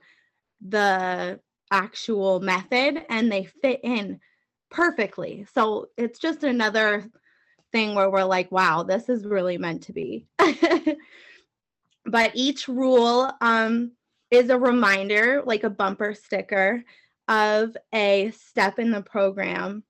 [0.68, 1.39] the
[1.72, 4.20] actual method and they fit in
[4.70, 7.09] perfectly so it's just another
[7.76, 10.26] thing where we're like, wow, this is really meant to be.
[12.05, 13.91] but each rule um,
[14.32, 16.82] is a reminder, like a bumper sticker,
[17.28, 19.84] of a step in the program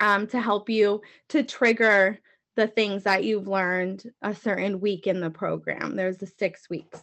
[0.00, 2.18] um, to help you to trigger
[2.56, 5.94] the things that you've learned a certain week in the program.
[5.94, 7.02] There's the six weeks,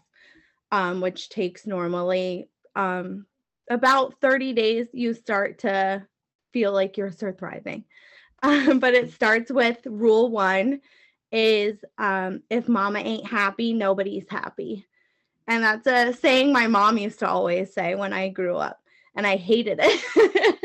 [0.71, 3.25] um, which takes normally um,
[3.69, 4.87] about 30 days.
[4.93, 6.05] You start to
[6.51, 7.85] feel like you're thriving.
[8.45, 10.81] Um, but it starts with rule one
[11.31, 14.85] is um, if mama ain't happy, nobody's happy.
[15.47, 18.81] And that's a saying my mom used to always say when I grew up,
[19.15, 20.57] and I hated it.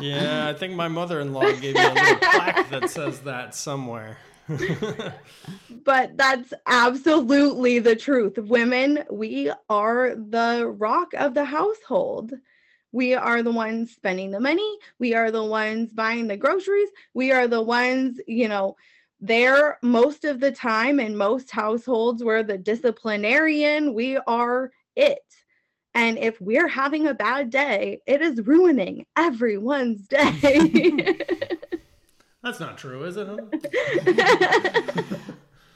[0.00, 3.54] yeah, I think my mother in law gave me a little plaque that says that
[3.54, 4.18] somewhere.
[5.84, 8.38] but that's absolutely the truth.
[8.38, 12.32] Women, we are the rock of the household.
[12.92, 14.78] We are the ones spending the money.
[14.98, 16.88] We are the ones buying the groceries.
[17.12, 18.76] We are the ones, you know,
[19.20, 23.94] there most of the time in most households we're the disciplinarian.
[23.94, 25.18] We are it.
[25.96, 31.16] And if we're having a bad day, it is ruining everyone's day.
[32.42, 33.26] That's not true, is it?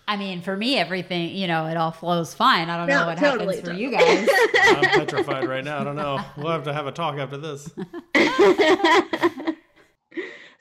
[0.06, 2.68] I mean, for me, everything, you know, it all flows fine.
[2.68, 4.28] I don't no, know what totally happens for you guys.
[4.62, 5.80] I'm petrified right now.
[5.80, 6.22] I don't know.
[6.36, 7.70] We'll have to have a talk after this.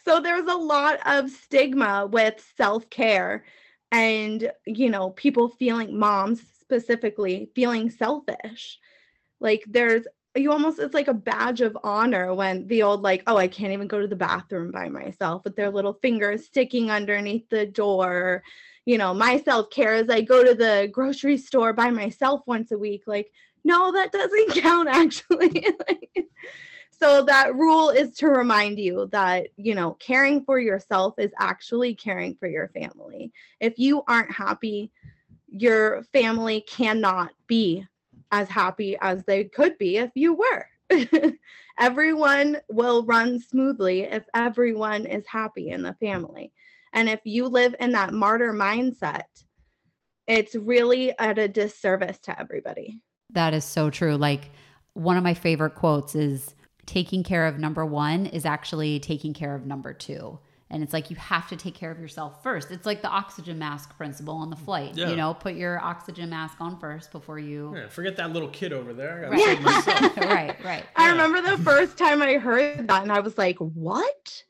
[0.06, 3.44] so there's a lot of stigma with self-care
[3.92, 8.80] and, you know, people feeling moms specifically feeling selfish.
[9.40, 13.36] Like there's you almost it's like a badge of honor when the old like oh
[13.36, 17.50] i can't even go to the bathroom by myself with their little fingers sticking underneath
[17.50, 18.44] the door
[18.90, 22.72] you know, my self care is I go to the grocery store by myself once
[22.72, 23.04] a week.
[23.06, 23.32] Like,
[23.64, 25.68] no, that doesn't count actually.
[27.00, 31.94] so that rule is to remind you that, you know, caring for yourself is actually
[31.94, 33.32] caring for your family.
[33.60, 34.92] If you aren't happy,
[35.48, 37.86] your family cannot be
[38.32, 40.68] as happy as they could be if you were.
[41.80, 46.52] everyone will run smoothly if everyone is happy in the family.
[46.94, 49.24] And if you live in that martyr mindset,
[50.28, 53.02] it's really at a disservice to everybody.
[53.32, 54.18] That is so true.
[54.18, 54.52] Like
[54.94, 56.56] one of my favorite quotes is
[56.86, 60.40] taking care of number one is actually taking care of number two.
[60.72, 62.70] And it's like you have to take care of yourself first.
[62.70, 64.96] It's like the oxygen mask principle on the flight.
[64.96, 65.10] Yeah.
[65.10, 67.74] You know, put your oxygen mask on first before you.
[67.76, 69.28] Yeah, forget that little kid over there.
[69.32, 69.64] right.
[70.18, 70.84] right, right.
[70.96, 71.12] I yeah.
[71.12, 74.44] remember the first time I heard that, and I was like, "What?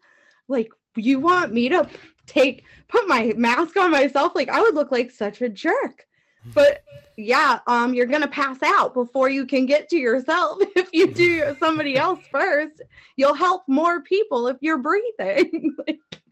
[0.49, 1.87] Like, you want me to
[2.25, 6.05] take put my mask on myself like i would look like such a jerk
[6.53, 6.83] but
[7.17, 10.59] yeah um you're gonna pass out before you can get to yourself.
[10.75, 12.81] If you do somebody else first
[13.17, 15.75] you'll help more people if you're breathing.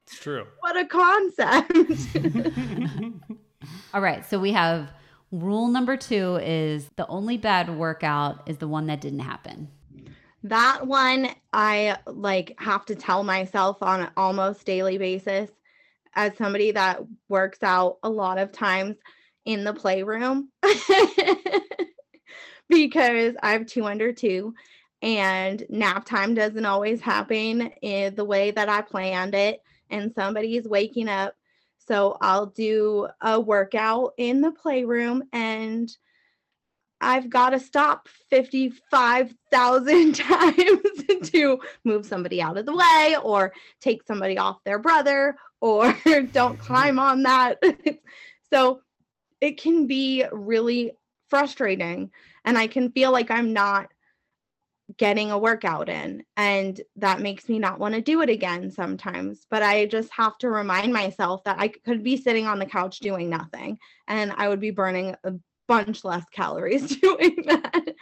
[0.10, 0.48] It's true.
[0.62, 1.74] what a concept.
[3.94, 4.90] All right so we have
[5.34, 9.68] rule number two is the only bad workout is the one that didn't happen.
[10.44, 15.50] That one i like have to tell myself on an almost daily basis.
[16.16, 18.96] As somebody that works out a lot of times
[19.48, 20.50] in the playroom
[22.70, 24.54] because I have two under two
[25.02, 30.68] and nap time doesn't always happen in the way that I planned it and somebody's
[30.68, 31.34] waking up
[31.78, 35.90] So I'll do a workout in the playroom and
[37.00, 40.80] I've got to stop 55,000 times
[41.32, 45.96] to move somebody out of the way or take somebody off their brother or
[46.34, 47.60] don't climb on that.
[48.52, 48.82] so
[49.42, 50.92] it can be really
[51.30, 52.12] frustrating
[52.46, 53.90] and I can feel like I'm not
[54.98, 59.46] getting a workout in and that makes me not want to do it again sometimes
[59.52, 63.00] but i just have to remind myself that i could be sitting on the couch
[63.00, 63.78] doing nothing
[64.08, 65.34] and i would be burning a
[65.68, 67.96] bunch less calories doing that.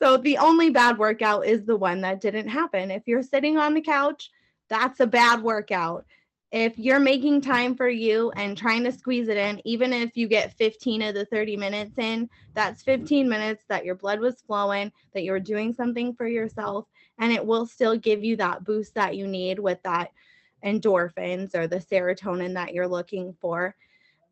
[0.00, 2.90] So the only bad workout is the one that didn't happen.
[2.90, 4.30] If you're sitting on the couch
[4.68, 6.04] that's a bad workout
[6.56, 10.26] if you're making time for you and trying to squeeze it in, even if you
[10.26, 14.90] get 15 of the 30 minutes in, that's 15 minutes that your blood was flowing,
[15.12, 16.86] that you're doing something for yourself,
[17.18, 20.12] and it will still give you that boost that you need with that
[20.64, 23.76] endorphins or the serotonin that you're looking for.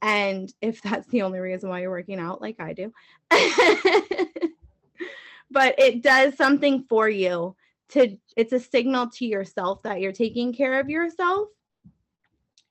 [0.01, 2.91] And if that's the only reason why you're working out, like I do,
[5.51, 7.55] but it does something for you
[7.91, 11.49] to it's a signal to yourself that you're taking care of yourself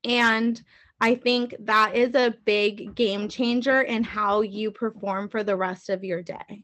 [0.03, 0.61] and
[1.01, 5.89] I think that is a big game changer in how you perform for the rest
[5.89, 6.63] of your day.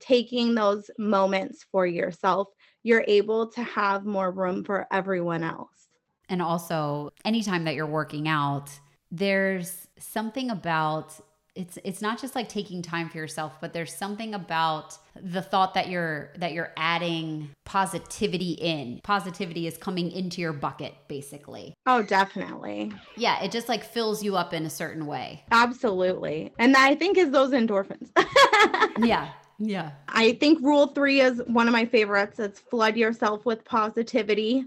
[0.00, 2.48] Taking those moments for yourself,
[2.82, 5.88] you're able to have more room for everyone else.
[6.28, 8.70] And also, anytime that you're working out,
[9.10, 11.20] there's something about
[11.56, 15.74] it's it's not just like taking time for yourself but there's something about the thought
[15.74, 19.00] that you're that you're adding positivity in.
[19.02, 21.74] Positivity is coming into your bucket basically.
[21.86, 22.92] Oh definitely.
[23.16, 25.44] Yeah it just like fills you up in a certain way.
[25.50, 26.52] Absolutely.
[26.58, 28.10] And i think is those endorphins.
[29.04, 29.92] Yeah yeah.
[30.08, 32.38] I think rule three is one of my favorites.
[32.38, 34.66] It's flood yourself with positivity.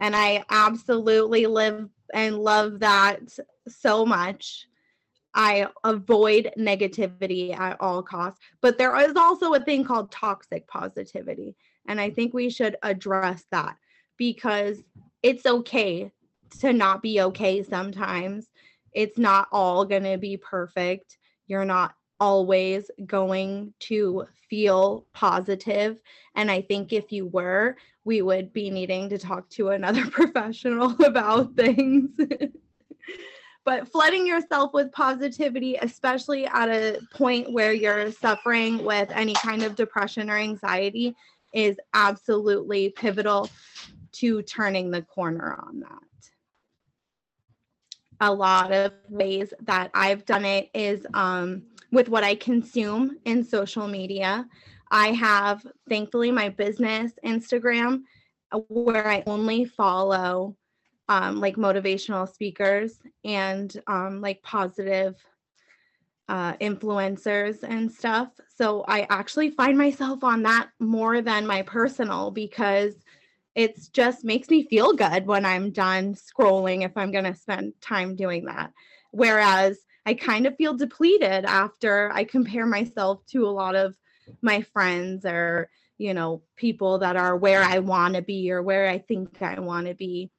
[0.00, 3.20] And i absolutely live and love that
[3.68, 4.66] so much
[5.36, 8.40] I avoid negativity at all costs.
[8.62, 11.54] But there is also a thing called toxic positivity.
[11.86, 13.76] And I think we should address that
[14.16, 14.82] because
[15.22, 16.10] it's okay
[16.60, 18.48] to not be okay sometimes.
[18.92, 21.18] It's not all going to be perfect.
[21.46, 26.00] You're not always going to feel positive.
[26.34, 30.96] And I think if you were, we would be needing to talk to another professional
[31.04, 32.10] about things.
[33.66, 39.64] but flooding yourself with positivity, especially at a point where you're suffering with any kind
[39.64, 41.14] of depression or anxiety,
[41.52, 43.50] is absolutely pivotal
[44.12, 46.30] to turning the corner on that.
[48.20, 53.42] A lot of ways that I've done it is um, with what I consume in
[53.42, 54.46] social media.
[54.92, 58.02] I have, thankfully, my business Instagram
[58.52, 60.56] uh, where I only follow
[61.08, 65.16] um, like motivational speakers and um, like positive
[66.28, 68.28] uh, influencers and stuff.
[68.54, 72.94] So I actually find myself on that more than my personal because
[73.54, 77.74] it's just makes me feel good when I'm done scrolling if I'm going to spend
[77.80, 78.72] time doing that.
[79.12, 83.96] Whereas I kind of feel depleted after I compare myself to a lot of
[84.42, 88.88] my friends or, you know, people that are where I want to be or where
[88.88, 90.30] I think I want to be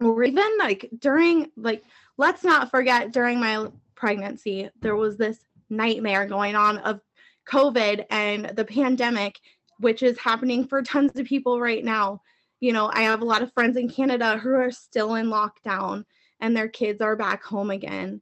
[0.00, 1.84] or even like during like
[2.16, 5.40] let's not forget during my pregnancy there was this
[5.70, 7.00] nightmare going on of
[7.46, 9.40] covid and the pandemic
[9.80, 12.20] which is happening for tons of people right now.
[12.60, 16.04] You know i have a lot of friends in canada who are still in lockdown
[16.40, 18.20] and their kids are back home again.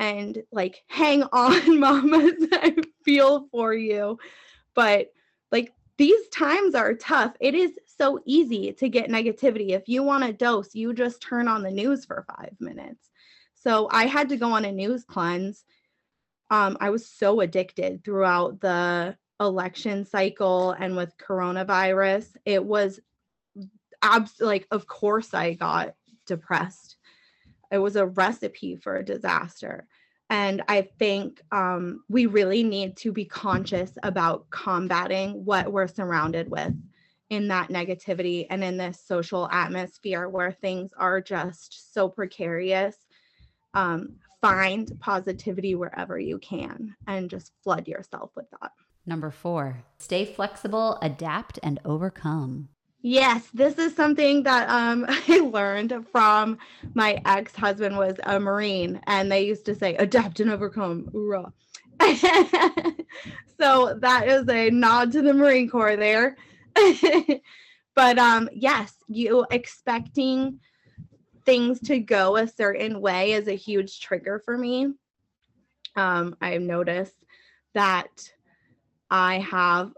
[0.00, 4.18] And like hang on mamas i feel for you.
[4.74, 5.12] But
[5.52, 7.34] like these times are tough.
[7.40, 9.70] It is so easy to get negativity.
[9.70, 13.10] If you want a dose, you just turn on the news for five minutes.
[13.54, 15.64] So I had to go on a news cleanse.
[16.50, 22.28] Um, I was so addicted throughout the election cycle and with coronavirus.
[22.44, 23.00] It was
[24.00, 25.94] abs- like, of course, I got
[26.26, 26.96] depressed.
[27.70, 29.86] It was a recipe for a disaster.
[30.30, 36.50] And I think um, we really need to be conscious about combating what we're surrounded
[36.50, 36.74] with
[37.30, 42.96] in that negativity and in this social atmosphere where things are just so precarious
[43.74, 48.72] um, find positivity wherever you can and just flood yourself with that.
[49.06, 52.68] Number four stay flexible adapt and overcome.
[53.02, 56.58] Yes this is something that um, i learned from
[56.94, 61.08] my ex-husband was a marine and they used to say adapt and overcome.
[61.12, 61.52] Hoorah.
[63.60, 66.36] so that is a nod to the marine corps there
[67.94, 70.60] but um yes you expecting
[71.48, 74.92] things to go a certain way is a huge trigger for me.
[75.96, 77.16] Um, I've noticed
[77.72, 78.10] that
[79.10, 79.94] I have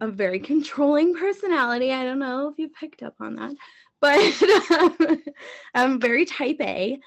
[0.00, 1.92] a very controlling personality.
[1.92, 3.52] I don't know if you picked up on that,
[4.00, 5.22] but um,
[5.74, 6.98] I'm very type A.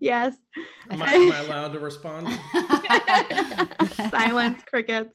[0.00, 0.34] yes.
[0.90, 2.36] Am I, am I allowed to respond?
[4.10, 5.14] Silence, crickets.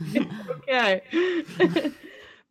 [0.50, 1.02] okay.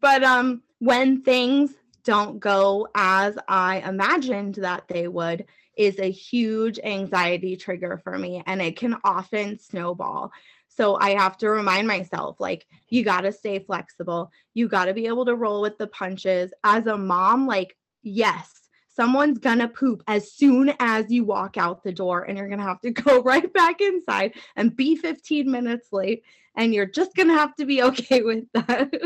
[0.02, 1.74] but um when things
[2.04, 5.46] don't go as I imagined that they would
[5.76, 10.32] is a huge anxiety trigger for me and it can often snowball.
[10.70, 14.32] So I have to remind myself like you got to stay flexible.
[14.54, 16.52] You got to be able to roll with the punches.
[16.64, 18.57] As a mom like yes,
[18.98, 22.82] someone's gonna poop as soon as you walk out the door and you're gonna have
[22.82, 26.24] to go right back inside and be 15 minutes late
[26.58, 28.92] and you're just gonna have to be okay with that.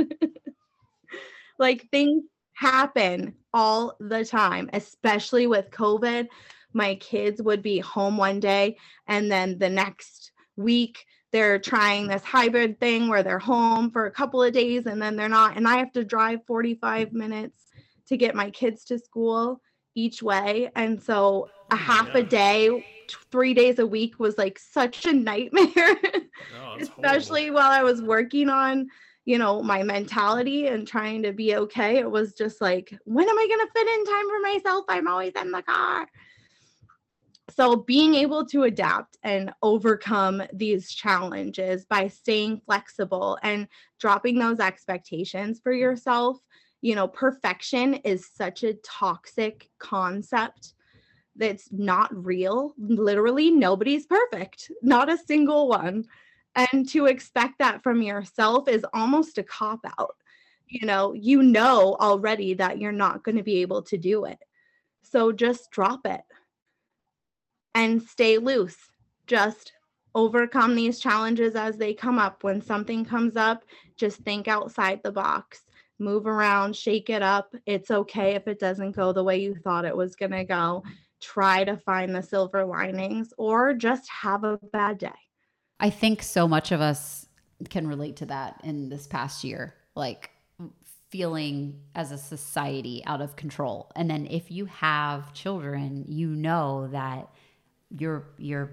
[1.59, 2.23] Like things
[2.53, 6.27] happen all the time especially with covid.
[6.73, 8.77] My kids would be home one day
[9.07, 14.11] and then the next week they're trying this hybrid thing where they're home for a
[14.11, 17.67] couple of days and then they're not and i have to drive 45 minutes
[18.07, 19.61] to get my kids to school
[19.95, 20.71] each way.
[20.75, 22.19] And so a oh, half yeah.
[22.19, 22.83] a day,
[23.31, 25.97] three days a week was like such a nightmare,
[26.63, 27.55] Oh, especially horrible.
[27.55, 28.87] while I was working on,
[29.25, 31.97] you know, my mentality and trying to be okay.
[31.97, 34.85] It was just like, when am I going to fit in time for myself?
[34.89, 36.07] I'm always in the car.
[37.49, 43.67] So, being able to adapt and overcome these challenges by staying flexible and
[43.99, 46.37] dropping those expectations for yourself
[46.81, 50.73] you know, perfection is such a toxic concept
[51.35, 52.73] that's not real.
[52.77, 56.05] Literally, nobody's perfect, not a single one.
[56.55, 60.15] And to expect that from yourself is almost a cop out.
[60.67, 64.39] You know, you know already that you're not going to be able to do it.
[65.03, 66.21] So just drop it
[67.75, 68.77] and stay loose.
[69.27, 69.73] Just
[70.13, 72.43] overcome these challenges as they come up.
[72.43, 73.63] When something comes up,
[73.97, 75.63] just think outside the box
[76.01, 77.55] move around, shake it up.
[77.65, 80.83] It's okay if it doesn't go the way you thought it was going to go.
[81.21, 85.09] Try to find the silver linings or just have a bad day.
[85.79, 87.27] I think so much of us
[87.69, 90.31] can relate to that in this past year, like
[91.09, 93.91] feeling as a society out of control.
[93.95, 97.29] And then if you have children, you know that
[97.89, 98.71] your your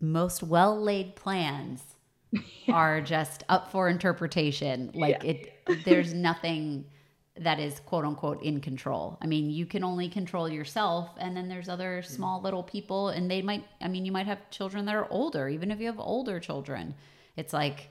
[0.00, 1.82] most well-laid plans
[2.68, 4.90] are just up for interpretation.
[4.94, 5.51] Like it
[5.84, 6.84] there's nothing
[7.38, 9.18] that is quote unquote in control.
[9.22, 12.14] I mean, you can only control yourself and then there's other mm-hmm.
[12.14, 15.48] small little people and they might I mean, you might have children that are older,
[15.48, 16.94] even if you have older children.
[17.36, 17.88] It's like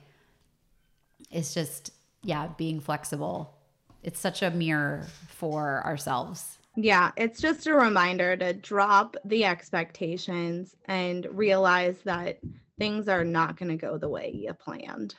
[1.30, 1.92] it's just
[2.22, 3.54] yeah, being flexible.
[4.02, 6.58] It's such a mirror for ourselves.
[6.76, 12.40] Yeah, it's just a reminder to drop the expectations and realize that
[12.78, 15.14] things are not going to go the way you planned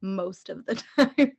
[0.00, 1.32] most of the time.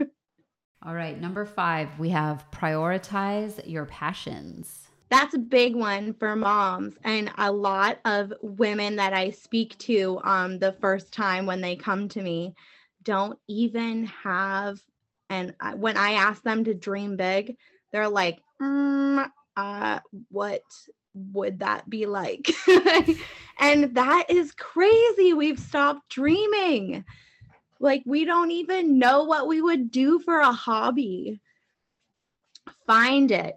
[0.84, 4.88] All right, number 5, we have prioritize your passions.
[5.10, 10.20] That's a big one for moms and a lot of women that I speak to
[10.24, 12.56] um the first time when they come to me
[13.04, 14.80] don't even have
[15.30, 17.56] and when I ask them to dream big,
[17.92, 20.00] they're like, mm, uh,
[20.30, 20.62] what
[21.14, 22.52] would that be like?
[23.60, 25.34] and that is crazy.
[25.34, 27.04] We've stopped dreaming.
[27.86, 31.40] Like, we don't even know what we would do for a hobby.
[32.88, 33.56] Find it,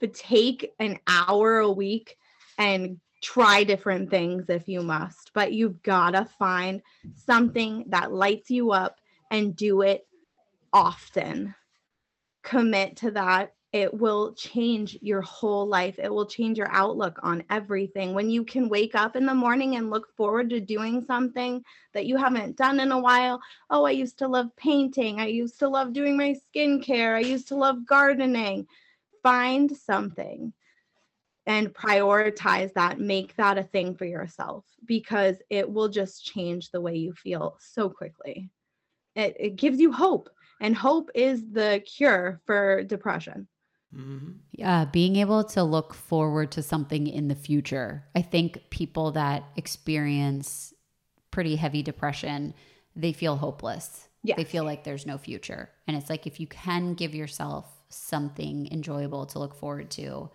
[0.00, 2.16] but take an hour a week
[2.56, 5.30] and try different things if you must.
[5.34, 6.80] But you've got to find
[7.16, 8.98] something that lights you up
[9.30, 10.06] and do it
[10.72, 11.54] often.
[12.42, 15.98] Commit to that it will change your whole life.
[15.98, 18.14] It will change your outlook on everything.
[18.14, 21.62] When you can wake up in the morning and look forward to doing something
[21.92, 23.38] that you haven't done in a while.
[23.68, 25.20] Oh, I used to love painting.
[25.20, 27.16] I used to love doing my skincare.
[27.16, 28.66] I used to love gardening.
[29.22, 30.54] Find something
[31.44, 32.98] and prioritize that.
[32.98, 37.58] Make that a thing for yourself because it will just change the way you feel
[37.60, 38.48] so quickly.
[39.14, 40.30] It, it gives you hope,
[40.62, 43.48] and hope is the cure for depression.
[43.94, 44.32] Mm-hmm.
[44.52, 48.04] Yeah, being able to look forward to something in the future.
[48.14, 50.74] I think people that experience
[51.30, 52.54] pretty heavy depression,
[52.94, 54.08] they feel hopeless.
[54.22, 54.36] Yes.
[54.38, 55.70] They feel like there's no future.
[55.86, 60.30] And it's like if you can give yourself something enjoyable to look forward to,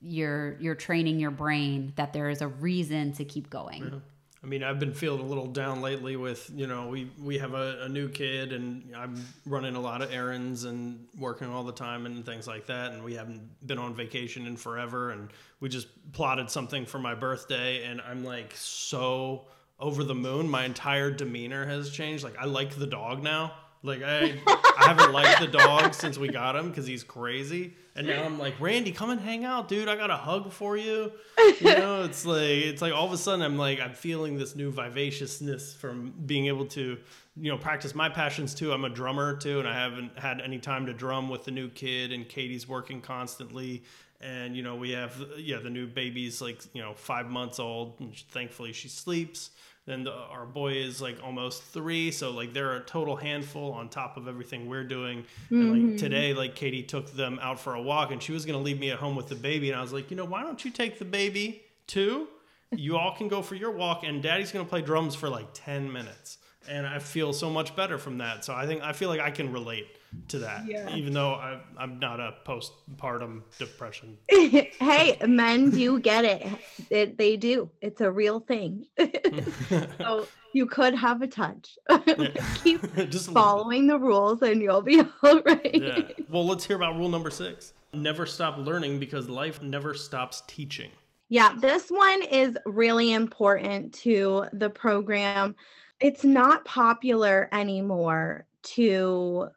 [0.00, 4.02] you're you're training your brain that there is a reason to keep going.
[4.42, 7.54] I mean, I've been feeling a little down lately with, you know, we, we have
[7.54, 11.72] a, a, new kid and I'm running a lot of errands and working all the
[11.72, 12.90] time and things like that.
[12.90, 15.12] And we haven't been on vacation in forever.
[15.12, 15.30] And
[15.60, 17.84] we just plotted something for my birthday.
[17.84, 19.46] And I'm like so
[19.78, 20.48] over the moon.
[20.48, 22.24] My entire demeanor has changed.
[22.24, 23.52] Like, I like the dog now.
[23.82, 28.06] Like I, I haven't liked the dog since we got him because he's crazy, and
[28.06, 29.88] now I'm like, Randy, come and hang out, dude.
[29.88, 31.12] I got a hug for you.
[31.60, 34.54] You know, it's like it's like all of a sudden I'm like I'm feeling this
[34.54, 36.96] new vivaciousness from being able to,
[37.36, 38.72] you know, practice my passions too.
[38.72, 41.68] I'm a drummer too, and I haven't had any time to drum with the new
[41.68, 43.82] kid, and Katie's working constantly.
[44.20, 47.96] And you know we have yeah the new baby's like you know five months old
[47.98, 49.50] and thankfully she sleeps
[49.84, 53.88] then the, our boy is like almost three, so like they're a total handful on
[53.88, 55.22] top of everything we're doing.
[55.22, 55.60] Mm-hmm.
[55.60, 55.96] And like mm-hmm.
[55.96, 58.90] today, like Katie took them out for a walk, and she was gonna leave me
[58.90, 60.98] at home with the baby, and I was like, you know, why don't you take
[60.98, 62.28] the baby too?
[62.70, 65.92] You all can go for your walk, and Daddy's gonna play drums for like ten
[65.92, 68.44] minutes, and I feel so much better from that.
[68.44, 69.88] So I think I feel like I can relate
[70.28, 70.94] to that, yeah.
[70.94, 74.16] even though I, I'm not a postpartum depression.
[74.28, 76.46] hey, men do get it.
[76.90, 77.18] it.
[77.18, 77.70] They do.
[77.80, 78.86] It's a real thing.
[79.98, 81.78] so you could have a touch.
[82.62, 85.70] Keep Just following the rules, and you'll be all right.
[85.74, 86.02] Yeah.
[86.28, 87.72] Well, let's hear about rule number six.
[87.94, 90.90] Never stop learning because life never stops teaching.
[91.28, 95.54] Yeah, this one is really important to the program.
[96.00, 99.48] It's not popular anymore to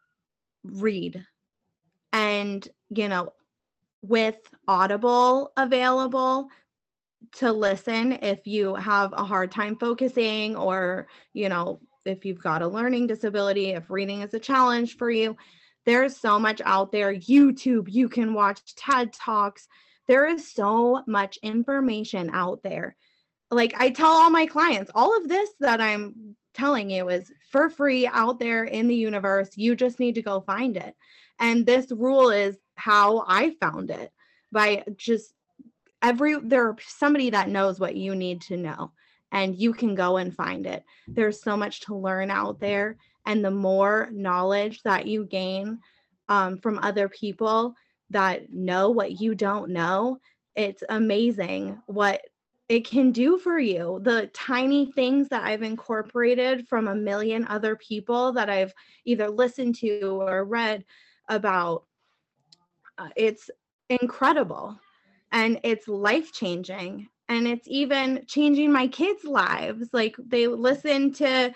[0.71, 1.25] read.
[2.13, 3.33] And, you know,
[4.01, 4.37] with
[4.67, 6.47] Audible available
[7.33, 12.61] to listen if you have a hard time focusing or, you know, if you've got
[12.61, 15.35] a learning disability, if reading is a challenge for you,
[15.85, 17.13] there's so much out there.
[17.13, 19.67] YouTube, you can watch TED Talks.
[20.07, 22.95] There is so much information out there.
[23.51, 27.69] Like I tell all my clients, all of this that I'm telling you is for
[27.69, 29.49] free out there in the universe.
[29.55, 30.95] You just need to go find it.
[31.39, 34.11] And this rule is how I found it
[34.51, 35.33] by just
[36.01, 38.91] every there's somebody that knows what you need to know
[39.31, 40.83] and you can go and find it.
[41.07, 42.97] There's so much to learn out there.
[43.25, 45.79] And the more knowledge that you gain
[46.29, 47.75] um, from other people
[48.11, 50.19] that know what you don't know,
[50.55, 52.21] it's amazing what
[52.67, 53.99] it can do for you.
[54.03, 58.73] The tiny things that I've incorporated from a million other people that I've
[59.05, 60.83] either listened to or read
[61.29, 61.83] about,
[62.97, 63.49] uh, it's
[63.89, 64.79] incredible
[65.31, 67.07] and it's life changing.
[67.27, 69.89] And it's even changing my kids' lives.
[69.93, 71.53] Like they listen to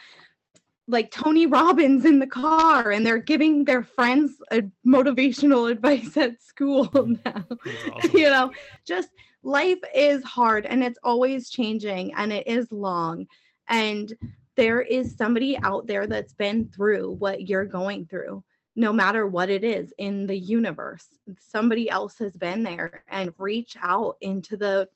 [0.87, 6.41] like Tony Robbins in the car and they're giving their friends a motivational advice at
[6.41, 6.89] school
[7.25, 7.45] now.
[7.93, 8.11] Awesome.
[8.17, 8.51] you know,
[8.85, 9.09] just
[9.43, 13.27] life is hard and it's always changing and it is long.
[13.67, 14.13] And
[14.55, 18.43] there is somebody out there that's been through what you're going through,
[18.75, 21.07] no matter what it is in the universe.
[21.37, 24.89] Somebody else has been there and reach out into the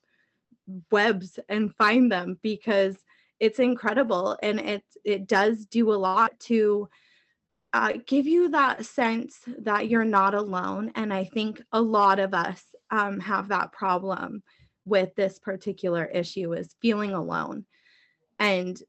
[0.92, 2.96] webs and find them because
[3.40, 6.88] it's incredible and it it does do a lot to
[7.74, 12.34] uh, give you that sense that you're not alone and i think a lot of
[12.34, 12.64] us
[12.94, 14.44] um, have that problem
[14.86, 17.66] with this particular issue is feeling alone.
[18.40, 18.80] And,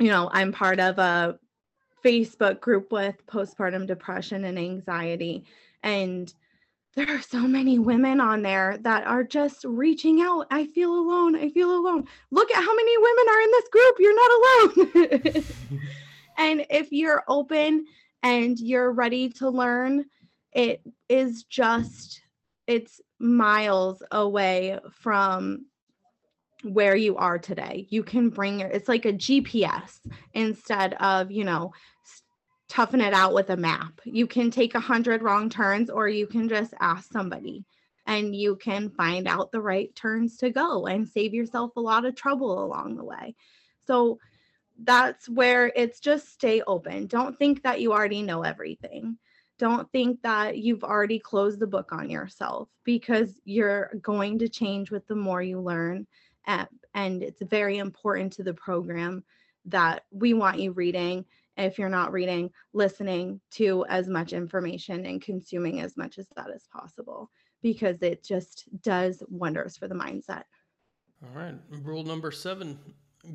[0.00, 1.38] you know, I'm part of a
[2.04, 5.44] Facebook group with postpartum depression and anxiety.
[5.84, 6.32] And
[6.96, 10.48] there are so many women on there that are just reaching out.
[10.50, 11.36] I feel alone.
[11.36, 12.08] I feel alone.
[12.32, 13.96] Look at how many women are in this group.
[14.00, 15.44] You're not alone.
[16.38, 17.86] and if you're open
[18.24, 20.06] and you're ready to learn,
[20.52, 22.23] it is just
[22.66, 25.66] it's miles away from
[26.62, 27.86] where you are today.
[27.90, 30.00] You can bring your, it's like a GPS
[30.32, 31.72] instead of, you know,
[32.68, 34.00] toughing it out with a map.
[34.04, 37.64] You can take a hundred wrong turns or you can just ask somebody
[38.06, 42.04] and you can find out the right turns to go and save yourself a lot
[42.04, 43.34] of trouble along the way.
[43.86, 44.18] So
[44.82, 47.06] that's where it's just stay open.
[47.06, 49.18] Don't think that you already know everything
[49.58, 54.90] don't think that you've already closed the book on yourself because you're going to change
[54.90, 56.06] with the more you learn.
[56.46, 59.24] Eh, and it's very important to the program
[59.66, 61.24] that we want you reading.
[61.56, 66.50] If you're not reading, listening to as much information and consuming as much as that
[66.52, 67.30] as possible
[67.62, 70.42] because it just does wonders for the mindset.
[71.22, 71.54] All right.
[71.70, 72.78] Rule number seven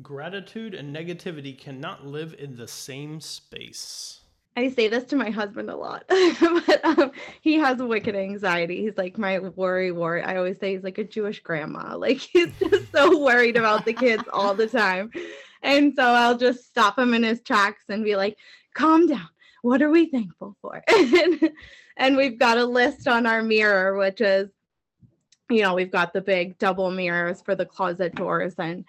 [0.02, 4.20] gratitude and negativity cannot live in the same space.
[4.56, 8.82] I say this to my husband a lot, but um, he has wicked anxiety.
[8.82, 10.22] He's like my worry worry.
[10.22, 11.96] I always say he's like a Jewish grandma.
[12.00, 15.10] Like he's just so worried about the kids all the time.
[15.62, 18.38] And so I'll just stop him in his tracks and be like,
[18.74, 19.28] calm down.
[19.62, 20.82] What are we thankful for?
[21.96, 24.48] and we've got a list on our mirror, which is,
[25.50, 28.84] you know, we've got the big double mirrors for the closet doors and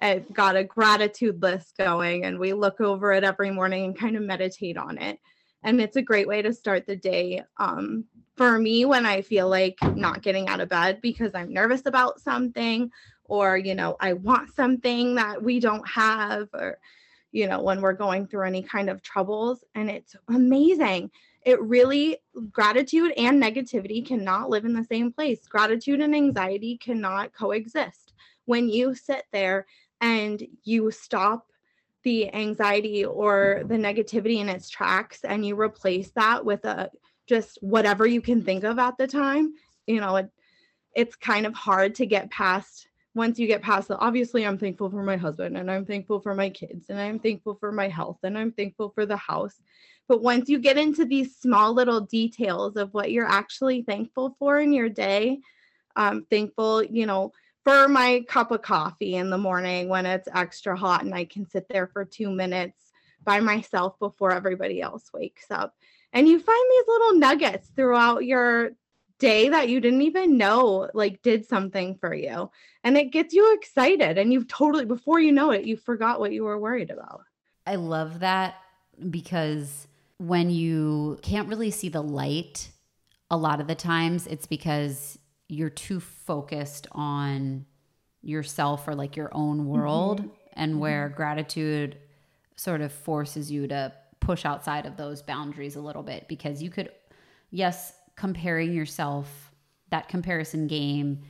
[0.00, 4.16] I've got a gratitude list going and we look over it every morning and kind
[4.16, 5.18] of meditate on it.
[5.64, 7.42] And it's a great way to start the day.
[7.58, 8.04] Um,
[8.36, 12.20] for me, when I feel like not getting out of bed because I'm nervous about
[12.20, 12.90] something,
[13.24, 16.78] or, you know, I want something that we don't have, or,
[17.32, 19.64] you know, when we're going through any kind of troubles.
[19.74, 21.10] And it's amazing.
[21.42, 22.18] It really,
[22.52, 25.46] gratitude and negativity cannot live in the same place.
[25.46, 28.14] Gratitude and anxiety cannot coexist.
[28.46, 29.66] When you sit there
[30.00, 31.46] and you stop
[32.04, 36.90] the anxiety or the negativity in its tracks and you replace that with a
[37.28, 39.52] just whatever you can think of at the time
[39.86, 40.30] you know it,
[40.94, 44.88] it's kind of hard to get past once you get past the obviously i'm thankful
[44.88, 48.18] for my husband and i'm thankful for my kids and i'm thankful for my health
[48.22, 49.60] and i'm thankful for the house.
[50.06, 54.58] But once you get into these small little details of what you're actually thankful for
[54.58, 55.40] in your day
[55.96, 57.32] um, thankful you know
[57.68, 61.44] for my cup of coffee in the morning when it's extra hot and I can
[61.44, 62.92] sit there for two minutes
[63.24, 65.74] by myself before everybody else wakes up.
[66.14, 68.70] And you find these little nuggets throughout your
[69.18, 72.50] day that you didn't even know like did something for you.
[72.84, 74.16] And it gets you excited.
[74.16, 77.20] And you've totally, before you know it, you forgot what you were worried about.
[77.66, 78.54] I love that
[79.10, 82.70] because when you can't really see the light,
[83.30, 85.18] a lot of the times it's because
[85.48, 87.64] you're too focused on
[88.22, 90.30] yourself or like your own world mm-hmm.
[90.54, 90.80] and mm-hmm.
[90.80, 91.96] where gratitude
[92.56, 96.70] sort of forces you to push outside of those boundaries a little bit because you
[96.70, 96.90] could
[97.50, 99.52] yes comparing yourself
[99.90, 101.20] that comparison game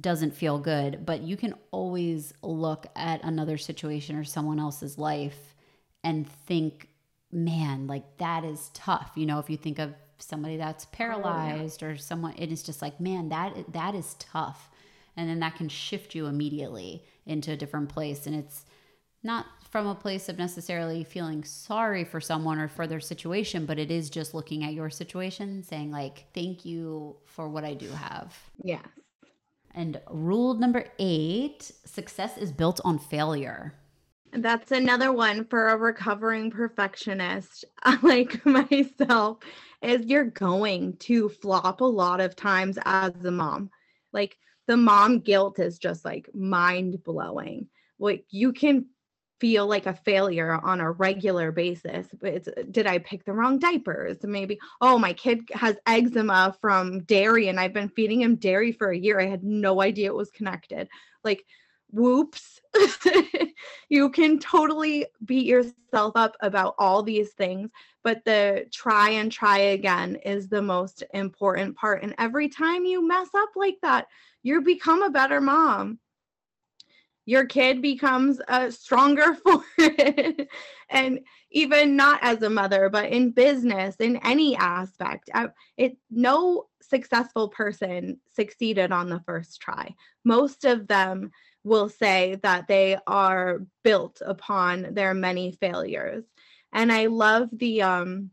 [0.00, 5.54] doesn't feel good but you can always look at another situation or someone else's life
[6.02, 6.88] and think
[7.32, 11.86] man like that is tough you know if you think of somebody that's paralyzed oh,
[11.86, 11.92] yeah.
[11.92, 14.70] or someone it is just like man that that is tough.
[15.16, 18.26] And then that can shift you immediately into a different place.
[18.26, 18.64] And it's
[19.24, 23.78] not from a place of necessarily feeling sorry for someone or for their situation but
[23.78, 27.88] it is just looking at your situation saying like thank you for what i do
[27.88, 28.36] have.
[28.62, 28.82] Yeah.
[29.74, 33.74] and rule number eight success is built on failure.
[34.32, 37.64] That's another one for a recovering perfectionist
[38.02, 39.38] like myself
[39.84, 43.70] is you're going to flop a lot of times as a mom.
[44.12, 47.68] Like the mom guilt is just like mind blowing.
[47.98, 48.86] Like you can
[49.40, 52.06] feel like a failure on a regular basis.
[52.22, 54.18] It's did I pick the wrong diapers?
[54.22, 58.90] Maybe oh my kid has eczema from dairy and I've been feeding him dairy for
[58.90, 59.20] a year.
[59.20, 60.88] I had no idea it was connected.
[61.24, 61.44] Like
[61.94, 62.60] whoops.
[63.88, 67.70] you can totally beat yourself up about all these things,
[68.02, 72.02] but the try and try again is the most important part.
[72.02, 74.06] And every time you mess up like that,
[74.42, 76.00] you become a better mom.
[77.26, 80.48] Your kid becomes uh, stronger for it.
[80.90, 81.20] and
[81.52, 85.30] even not as a mother, but in business, in any aspect,
[85.78, 89.94] it no successful person succeeded on the first try.
[90.24, 91.30] Most of them
[91.64, 96.24] will say that they are built upon their many failures.
[96.72, 98.30] And I love the um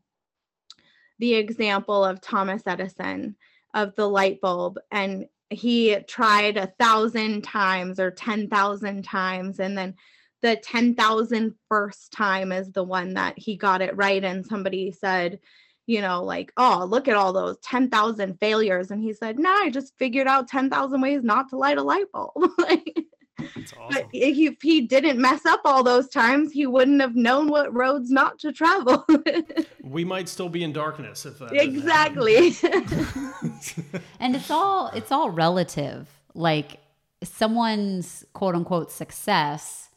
[1.19, 3.35] the example of Thomas Edison
[3.73, 9.95] of the light bulb and he tried a thousand times or 10,000 times and then
[10.41, 15.39] the 10,000 first time is the one that he got it right and somebody said
[15.85, 19.65] you know like oh look at all those 10,000 failures and he said no nah,
[19.65, 22.33] I just figured out 10,000 ways not to light a light bulb
[23.57, 23.77] awesome.
[23.89, 28.11] But if he didn't mess up all those times, he wouldn't have known what roads
[28.11, 29.05] not to travel.
[29.83, 32.55] we might still be in darkness if uh, that exactly.
[34.19, 36.07] and it's all it's all relative.
[36.33, 36.79] Like
[37.23, 39.89] someone's quote unquote success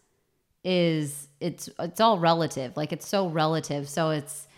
[0.64, 2.76] is it's it's all relative.
[2.76, 3.88] Like it's so relative.
[3.88, 4.48] So it's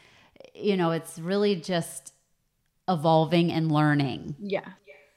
[0.55, 2.13] you know it's really just
[2.89, 4.37] evolving and learning.
[4.39, 4.69] Yeah.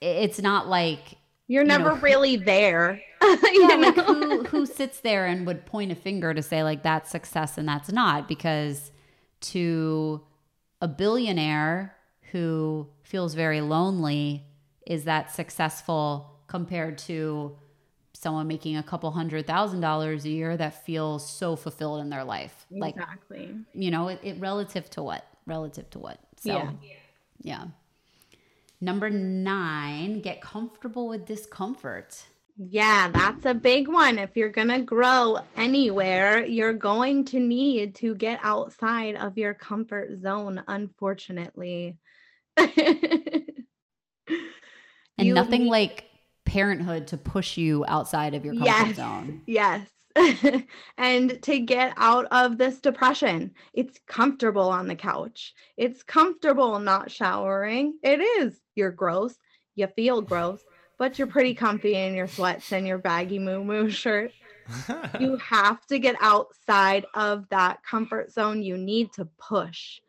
[0.02, 1.19] It's not like
[1.50, 3.02] you're never know, really there.
[3.22, 7.10] yeah, like who who sits there and would point a finger to say like that's
[7.10, 8.28] success and that's not?
[8.28, 8.92] Because
[9.42, 10.22] to
[10.80, 11.96] a billionaire
[12.32, 14.46] who feels very lonely
[14.86, 17.58] is that successful compared to
[18.14, 22.24] someone making a couple hundred thousand dollars a year that feels so fulfilled in their
[22.24, 22.68] life?
[22.72, 23.48] Exactly.
[23.48, 25.26] like you know it, it relative to what?
[25.48, 26.20] Relative to what?
[26.38, 26.72] So yeah.
[27.42, 27.66] yeah
[28.82, 32.24] Number nine, get comfortable with discomfort.
[32.58, 34.18] Yeah, that's a big one.
[34.18, 39.54] If you're going to grow anywhere, you're going to need to get outside of your
[39.54, 41.98] comfort zone, unfortunately.
[42.58, 42.68] and
[45.18, 46.06] you nothing need- like
[46.46, 49.42] parenthood to push you outside of your comfort yes, zone.
[49.46, 49.88] Yes.
[50.98, 53.52] and to get out of this depression.
[53.74, 55.54] It's comfortable on the couch.
[55.78, 57.98] It's comfortable not showering.
[58.04, 58.60] It is.
[58.76, 59.36] You're gross.
[59.76, 60.62] You feel gross,
[60.98, 64.32] but you're pretty comfy in your sweats and your baggy moo moo shirt.
[65.20, 68.62] you have to get outside of that comfort zone.
[68.62, 70.00] You need to push.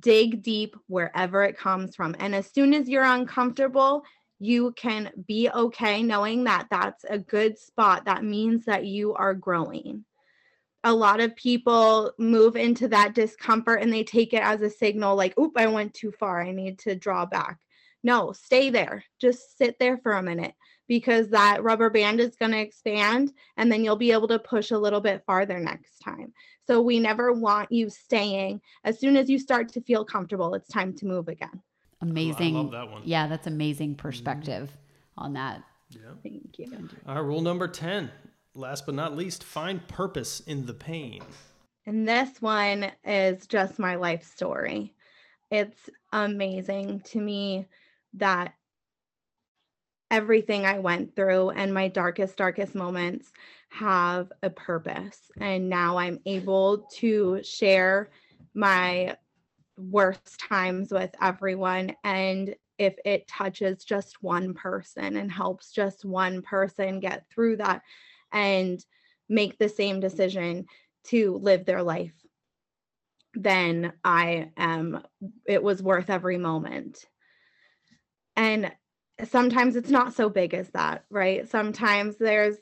[0.00, 2.14] Dig deep wherever it comes from.
[2.18, 4.04] And as soon as you're uncomfortable,
[4.42, 8.04] you can be okay knowing that that's a good spot.
[8.06, 10.04] That means that you are growing.
[10.82, 15.14] A lot of people move into that discomfort and they take it as a signal
[15.14, 16.42] like, oop, I went too far.
[16.42, 17.58] I need to draw back.
[18.02, 19.04] No, stay there.
[19.20, 20.54] Just sit there for a minute
[20.88, 24.72] because that rubber band is going to expand and then you'll be able to push
[24.72, 26.32] a little bit farther next time.
[26.66, 28.60] So we never want you staying.
[28.82, 31.62] As soon as you start to feel comfortable, it's time to move again
[32.02, 32.56] amazing.
[32.56, 33.02] I love that one.
[33.04, 35.24] Yeah, that's amazing perspective mm-hmm.
[35.24, 35.62] on that.
[35.90, 36.00] Yeah.
[36.22, 36.88] Thank you.
[37.06, 38.10] All right, rule number 10.
[38.54, 41.22] Last but not least, find purpose in the pain.
[41.86, 44.94] And this one is just my life story.
[45.50, 47.66] It's amazing to me
[48.14, 48.54] that
[50.10, 53.32] everything I went through and my darkest, darkest moments
[53.70, 55.18] have a purpose.
[55.40, 58.10] And now I'm able to share
[58.54, 59.16] my
[59.90, 66.42] worst times with everyone and if it touches just one person and helps just one
[66.42, 67.82] person get through that
[68.32, 68.84] and
[69.28, 70.66] make the same decision
[71.04, 72.14] to live their life
[73.34, 75.02] then i am
[75.46, 77.06] it was worth every moment.
[78.36, 78.72] And
[79.24, 81.48] sometimes it's not so big as that right?
[81.48, 82.56] Sometimes there's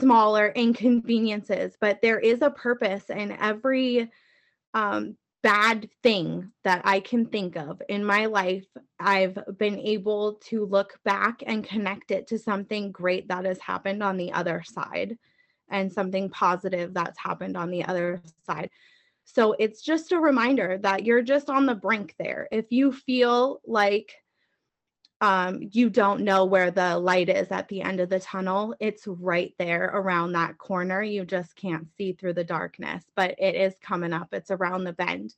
[0.00, 4.10] smaller inconveniences but there is a purpose in every
[4.74, 8.66] um, bad thing that I can think of in my life,
[8.98, 14.02] I've been able to look back and connect it to something great that has happened
[14.02, 15.16] on the other side
[15.70, 18.70] and something positive that's happened on the other side.
[19.24, 22.48] So it's just a reminder that you're just on the brink there.
[22.50, 24.14] If you feel like
[25.20, 28.74] um, you don't know where the light is at the end of the tunnel.
[28.78, 31.02] It's right there around that corner.
[31.02, 34.28] You just can't see through the darkness, but it is coming up.
[34.32, 35.34] It's around the bend.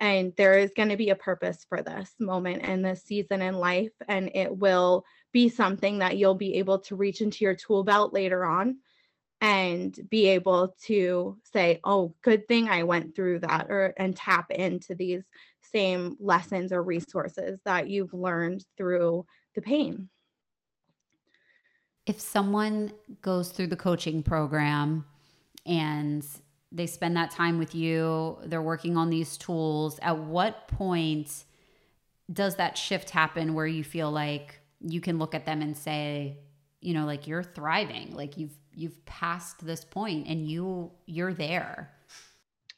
[0.00, 3.54] And there is going to be a purpose for this moment and this season in
[3.54, 3.92] life.
[4.08, 8.12] And it will be something that you'll be able to reach into your tool belt
[8.12, 8.78] later on
[9.40, 14.50] and be able to say, oh, good thing I went through that, or and tap
[14.50, 15.22] into these
[15.72, 20.08] same lessons or resources that you've learned through the pain.
[22.06, 22.92] If someone
[23.22, 25.04] goes through the coaching program
[25.66, 26.26] and
[26.72, 31.44] they spend that time with you, they're working on these tools, at what point
[32.32, 36.38] does that shift happen where you feel like you can look at them and say,
[36.80, 41.90] you know, like you're thriving, like you've you've passed this point and you you're there.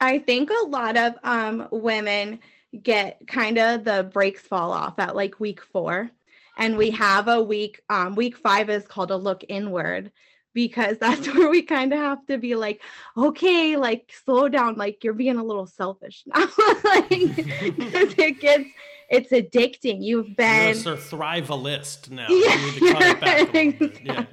[0.00, 2.40] I think a lot of um women
[2.80, 6.10] get kind of the brakes fall off at like week four.
[6.58, 10.12] And we have a week, um, week five is called a look inward
[10.54, 12.80] because that's where we kind of have to be like,
[13.16, 16.40] okay, like slow down, like you're being a little selfish now.
[16.84, 18.68] like it gets
[19.08, 20.02] it's addicting.
[20.02, 22.28] You've been you're a thrivalist now.
[22.30, 24.00] Yeah, exactly.
[24.04, 24.24] Yeah.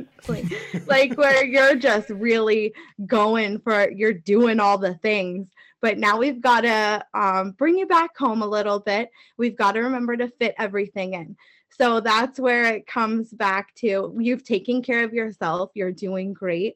[0.88, 2.74] like where you're just really
[3.06, 5.48] going for you're doing all the things
[5.82, 9.10] but now we've got to um, bring you back home a little bit.
[9.38, 11.38] We've got to remember to fit everything in.
[11.70, 16.76] So that's where it comes back to you've taken care of yourself, you're doing great.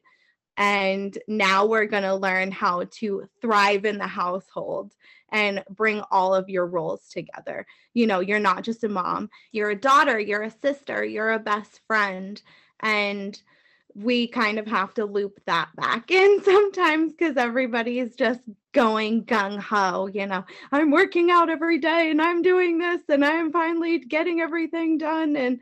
[0.55, 4.93] And now we're going to learn how to thrive in the household
[5.29, 7.65] and bring all of your roles together.
[7.95, 11.39] You know, you're not just a mom, you're a daughter, you're a sister, you're a
[11.39, 12.39] best friend.
[12.81, 13.41] And
[13.95, 18.41] we kind of have to loop that back in sometimes because everybody's just
[18.73, 20.09] going gung ho.
[20.13, 24.41] You know, I'm working out every day and I'm doing this and I'm finally getting
[24.41, 25.35] everything done.
[25.35, 25.59] And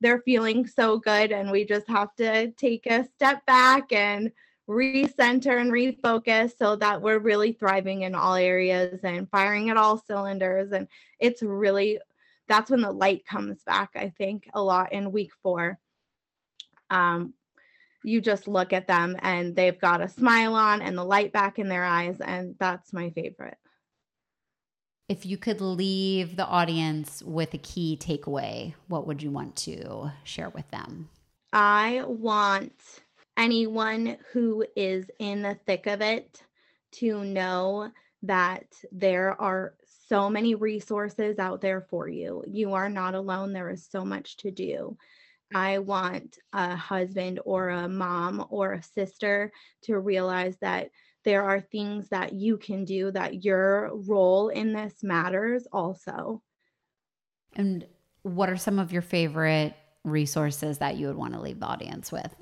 [0.00, 1.32] they're feeling so good.
[1.32, 4.30] And we just have to take a step back and
[4.68, 9.98] recenter and refocus so that we're really thriving in all areas and firing at all
[9.98, 10.72] cylinders.
[10.72, 10.88] And
[11.20, 11.98] it's really,
[12.48, 15.78] that's when the light comes back, I think, a lot in week four.
[16.90, 17.32] Um,
[18.04, 21.58] you just look at them and they've got a smile on and the light back
[21.58, 23.56] in their eyes and that's my favorite
[25.08, 30.12] If you could leave the audience with a key takeaway, what would you want to
[30.24, 31.08] share with them?
[31.52, 32.72] I want
[33.36, 36.42] anyone who is in the thick of it
[36.92, 37.90] to know
[38.22, 39.74] that there are
[40.08, 42.42] so many resources out there for you.
[42.46, 43.52] You are not alone.
[43.52, 44.96] There is so much to do.
[45.54, 49.52] I want a husband or a mom or a sister
[49.82, 50.90] to realize that
[51.24, 56.42] there are things that you can do that your role in this matters also.
[57.56, 57.86] And
[58.22, 62.12] what are some of your favorite resources that you would want to leave the audience
[62.12, 62.34] with?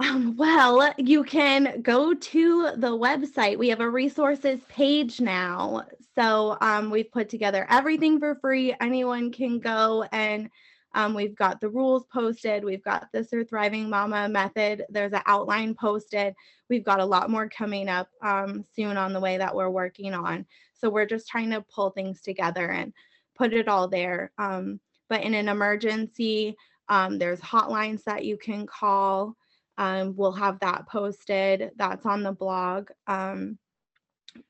[0.00, 3.58] Um, well, you can go to the website.
[3.58, 5.84] We have a resources page now.
[6.16, 8.74] So um, we've put together everything for free.
[8.80, 10.50] Anyone can go and
[10.94, 12.64] um, we've got the rules posted.
[12.64, 14.84] We've got the Surthriving Mama method.
[14.88, 16.34] There's an outline posted.
[16.68, 20.14] We've got a lot more coming up um, soon on the way that we're working
[20.14, 20.46] on.
[20.74, 22.92] So we're just trying to pull things together and
[23.36, 24.32] put it all there.
[24.38, 26.56] Um, but in an emergency,
[26.88, 29.36] um, there's hotlines that you can call.
[29.76, 31.70] Um, we'll have that posted.
[31.76, 32.90] That's on the blog.
[33.06, 33.58] Um,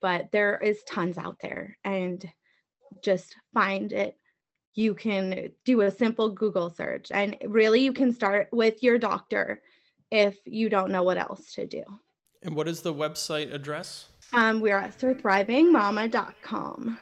[0.01, 2.24] but there is tons out there, and
[3.03, 4.16] just find it
[4.79, 7.09] you can do a simple Google search.
[7.11, 9.61] And really, you can start with your doctor
[10.12, 11.83] if you don't know what else to do.
[12.45, 14.11] And what is the website address?
[14.33, 16.99] Um, we're at surthrivingmama.com.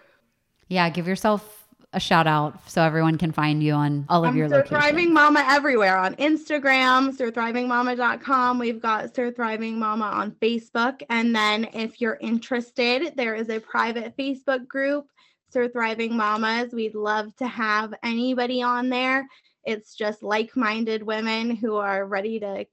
[0.68, 4.38] Yeah, give yourself a shout out so everyone can find you on all of um,
[4.38, 4.80] your Sir locations.
[4.80, 8.58] Thriving Mama everywhere on Instagram, surthrivingmama.com.
[8.58, 11.02] We've got Surthriving Mama on Facebook.
[11.10, 15.10] And then if you're interested, there is a private Facebook group
[15.50, 16.72] Surthriving Mamas.
[16.72, 19.26] We'd love to have anybody on there.
[19.64, 22.66] It's just like minded women who are ready to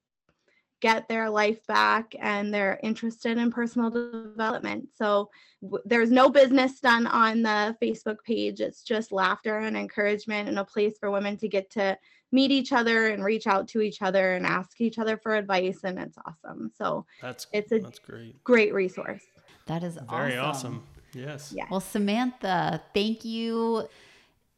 [0.84, 4.90] get their life back and they're interested in personal development.
[4.94, 5.30] So
[5.62, 8.60] w- there's no business done on the Facebook page.
[8.60, 11.98] It's just laughter and encouragement and a place for women to get to
[12.34, 15.80] meet each other and reach out to each other and ask each other for advice
[15.86, 16.70] and it's awesome.
[16.78, 18.44] So that's it's a that's great.
[18.44, 19.24] Great resource.
[19.68, 20.84] That is very awesome.
[20.84, 20.88] awesome.
[21.14, 21.54] Yes.
[21.56, 21.66] Yeah.
[21.70, 23.88] Well, Samantha, thank you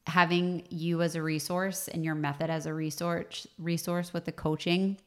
[0.08, 4.98] having you as a resource and your method as a resource resource with the coaching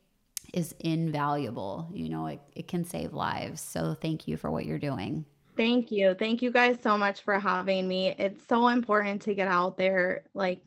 [0.53, 1.88] is invaluable.
[1.92, 3.61] You know, it, it can save lives.
[3.61, 5.24] So thank you for what you're doing.
[5.57, 6.14] Thank you.
[6.14, 8.14] Thank you guys so much for having me.
[8.18, 10.22] It's so important to get out there.
[10.32, 10.61] Like,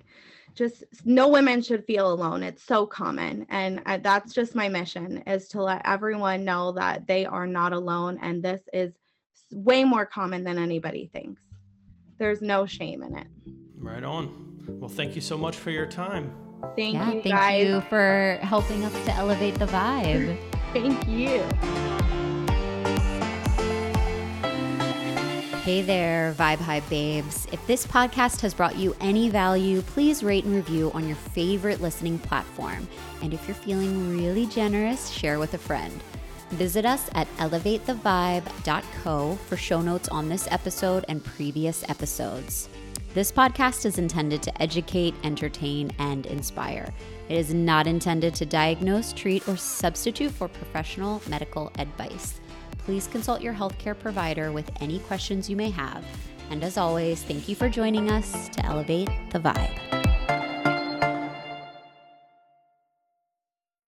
[0.53, 2.43] just no women should feel alone.
[2.43, 3.45] It's so common.
[3.49, 7.71] And I, that's just my mission is to let everyone know that they are not
[7.71, 8.19] alone.
[8.21, 8.91] And this is
[9.51, 11.41] way more common than anybody thinks.
[12.17, 13.27] There's no shame in it.
[13.77, 14.51] Right on.
[14.67, 16.33] Well, thank you so much for your time.
[16.75, 17.67] Thank yeah, you thank guys.
[17.67, 20.37] you for helping us to elevate the vibe.
[20.73, 21.43] Thank you.
[25.63, 27.45] Hey there, Vibe High babes.
[27.51, 31.81] If this podcast has brought you any value, please rate and review on your favorite
[31.81, 32.87] listening platform.
[33.21, 36.01] And if you're feeling really generous, share with a friend.
[36.51, 42.67] Visit us at elevatethevibe.co for show notes on this episode and previous episodes.
[43.13, 46.93] This podcast is intended to educate, entertain, and inspire.
[47.29, 52.39] It is not intended to diagnose, treat, or substitute for professional medical advice.
[52.79, 56.05] Please consult your healthcare provider with any questions you may have.
[56.49, 60.00] And as always, thank you for joining us to elevate the vibe.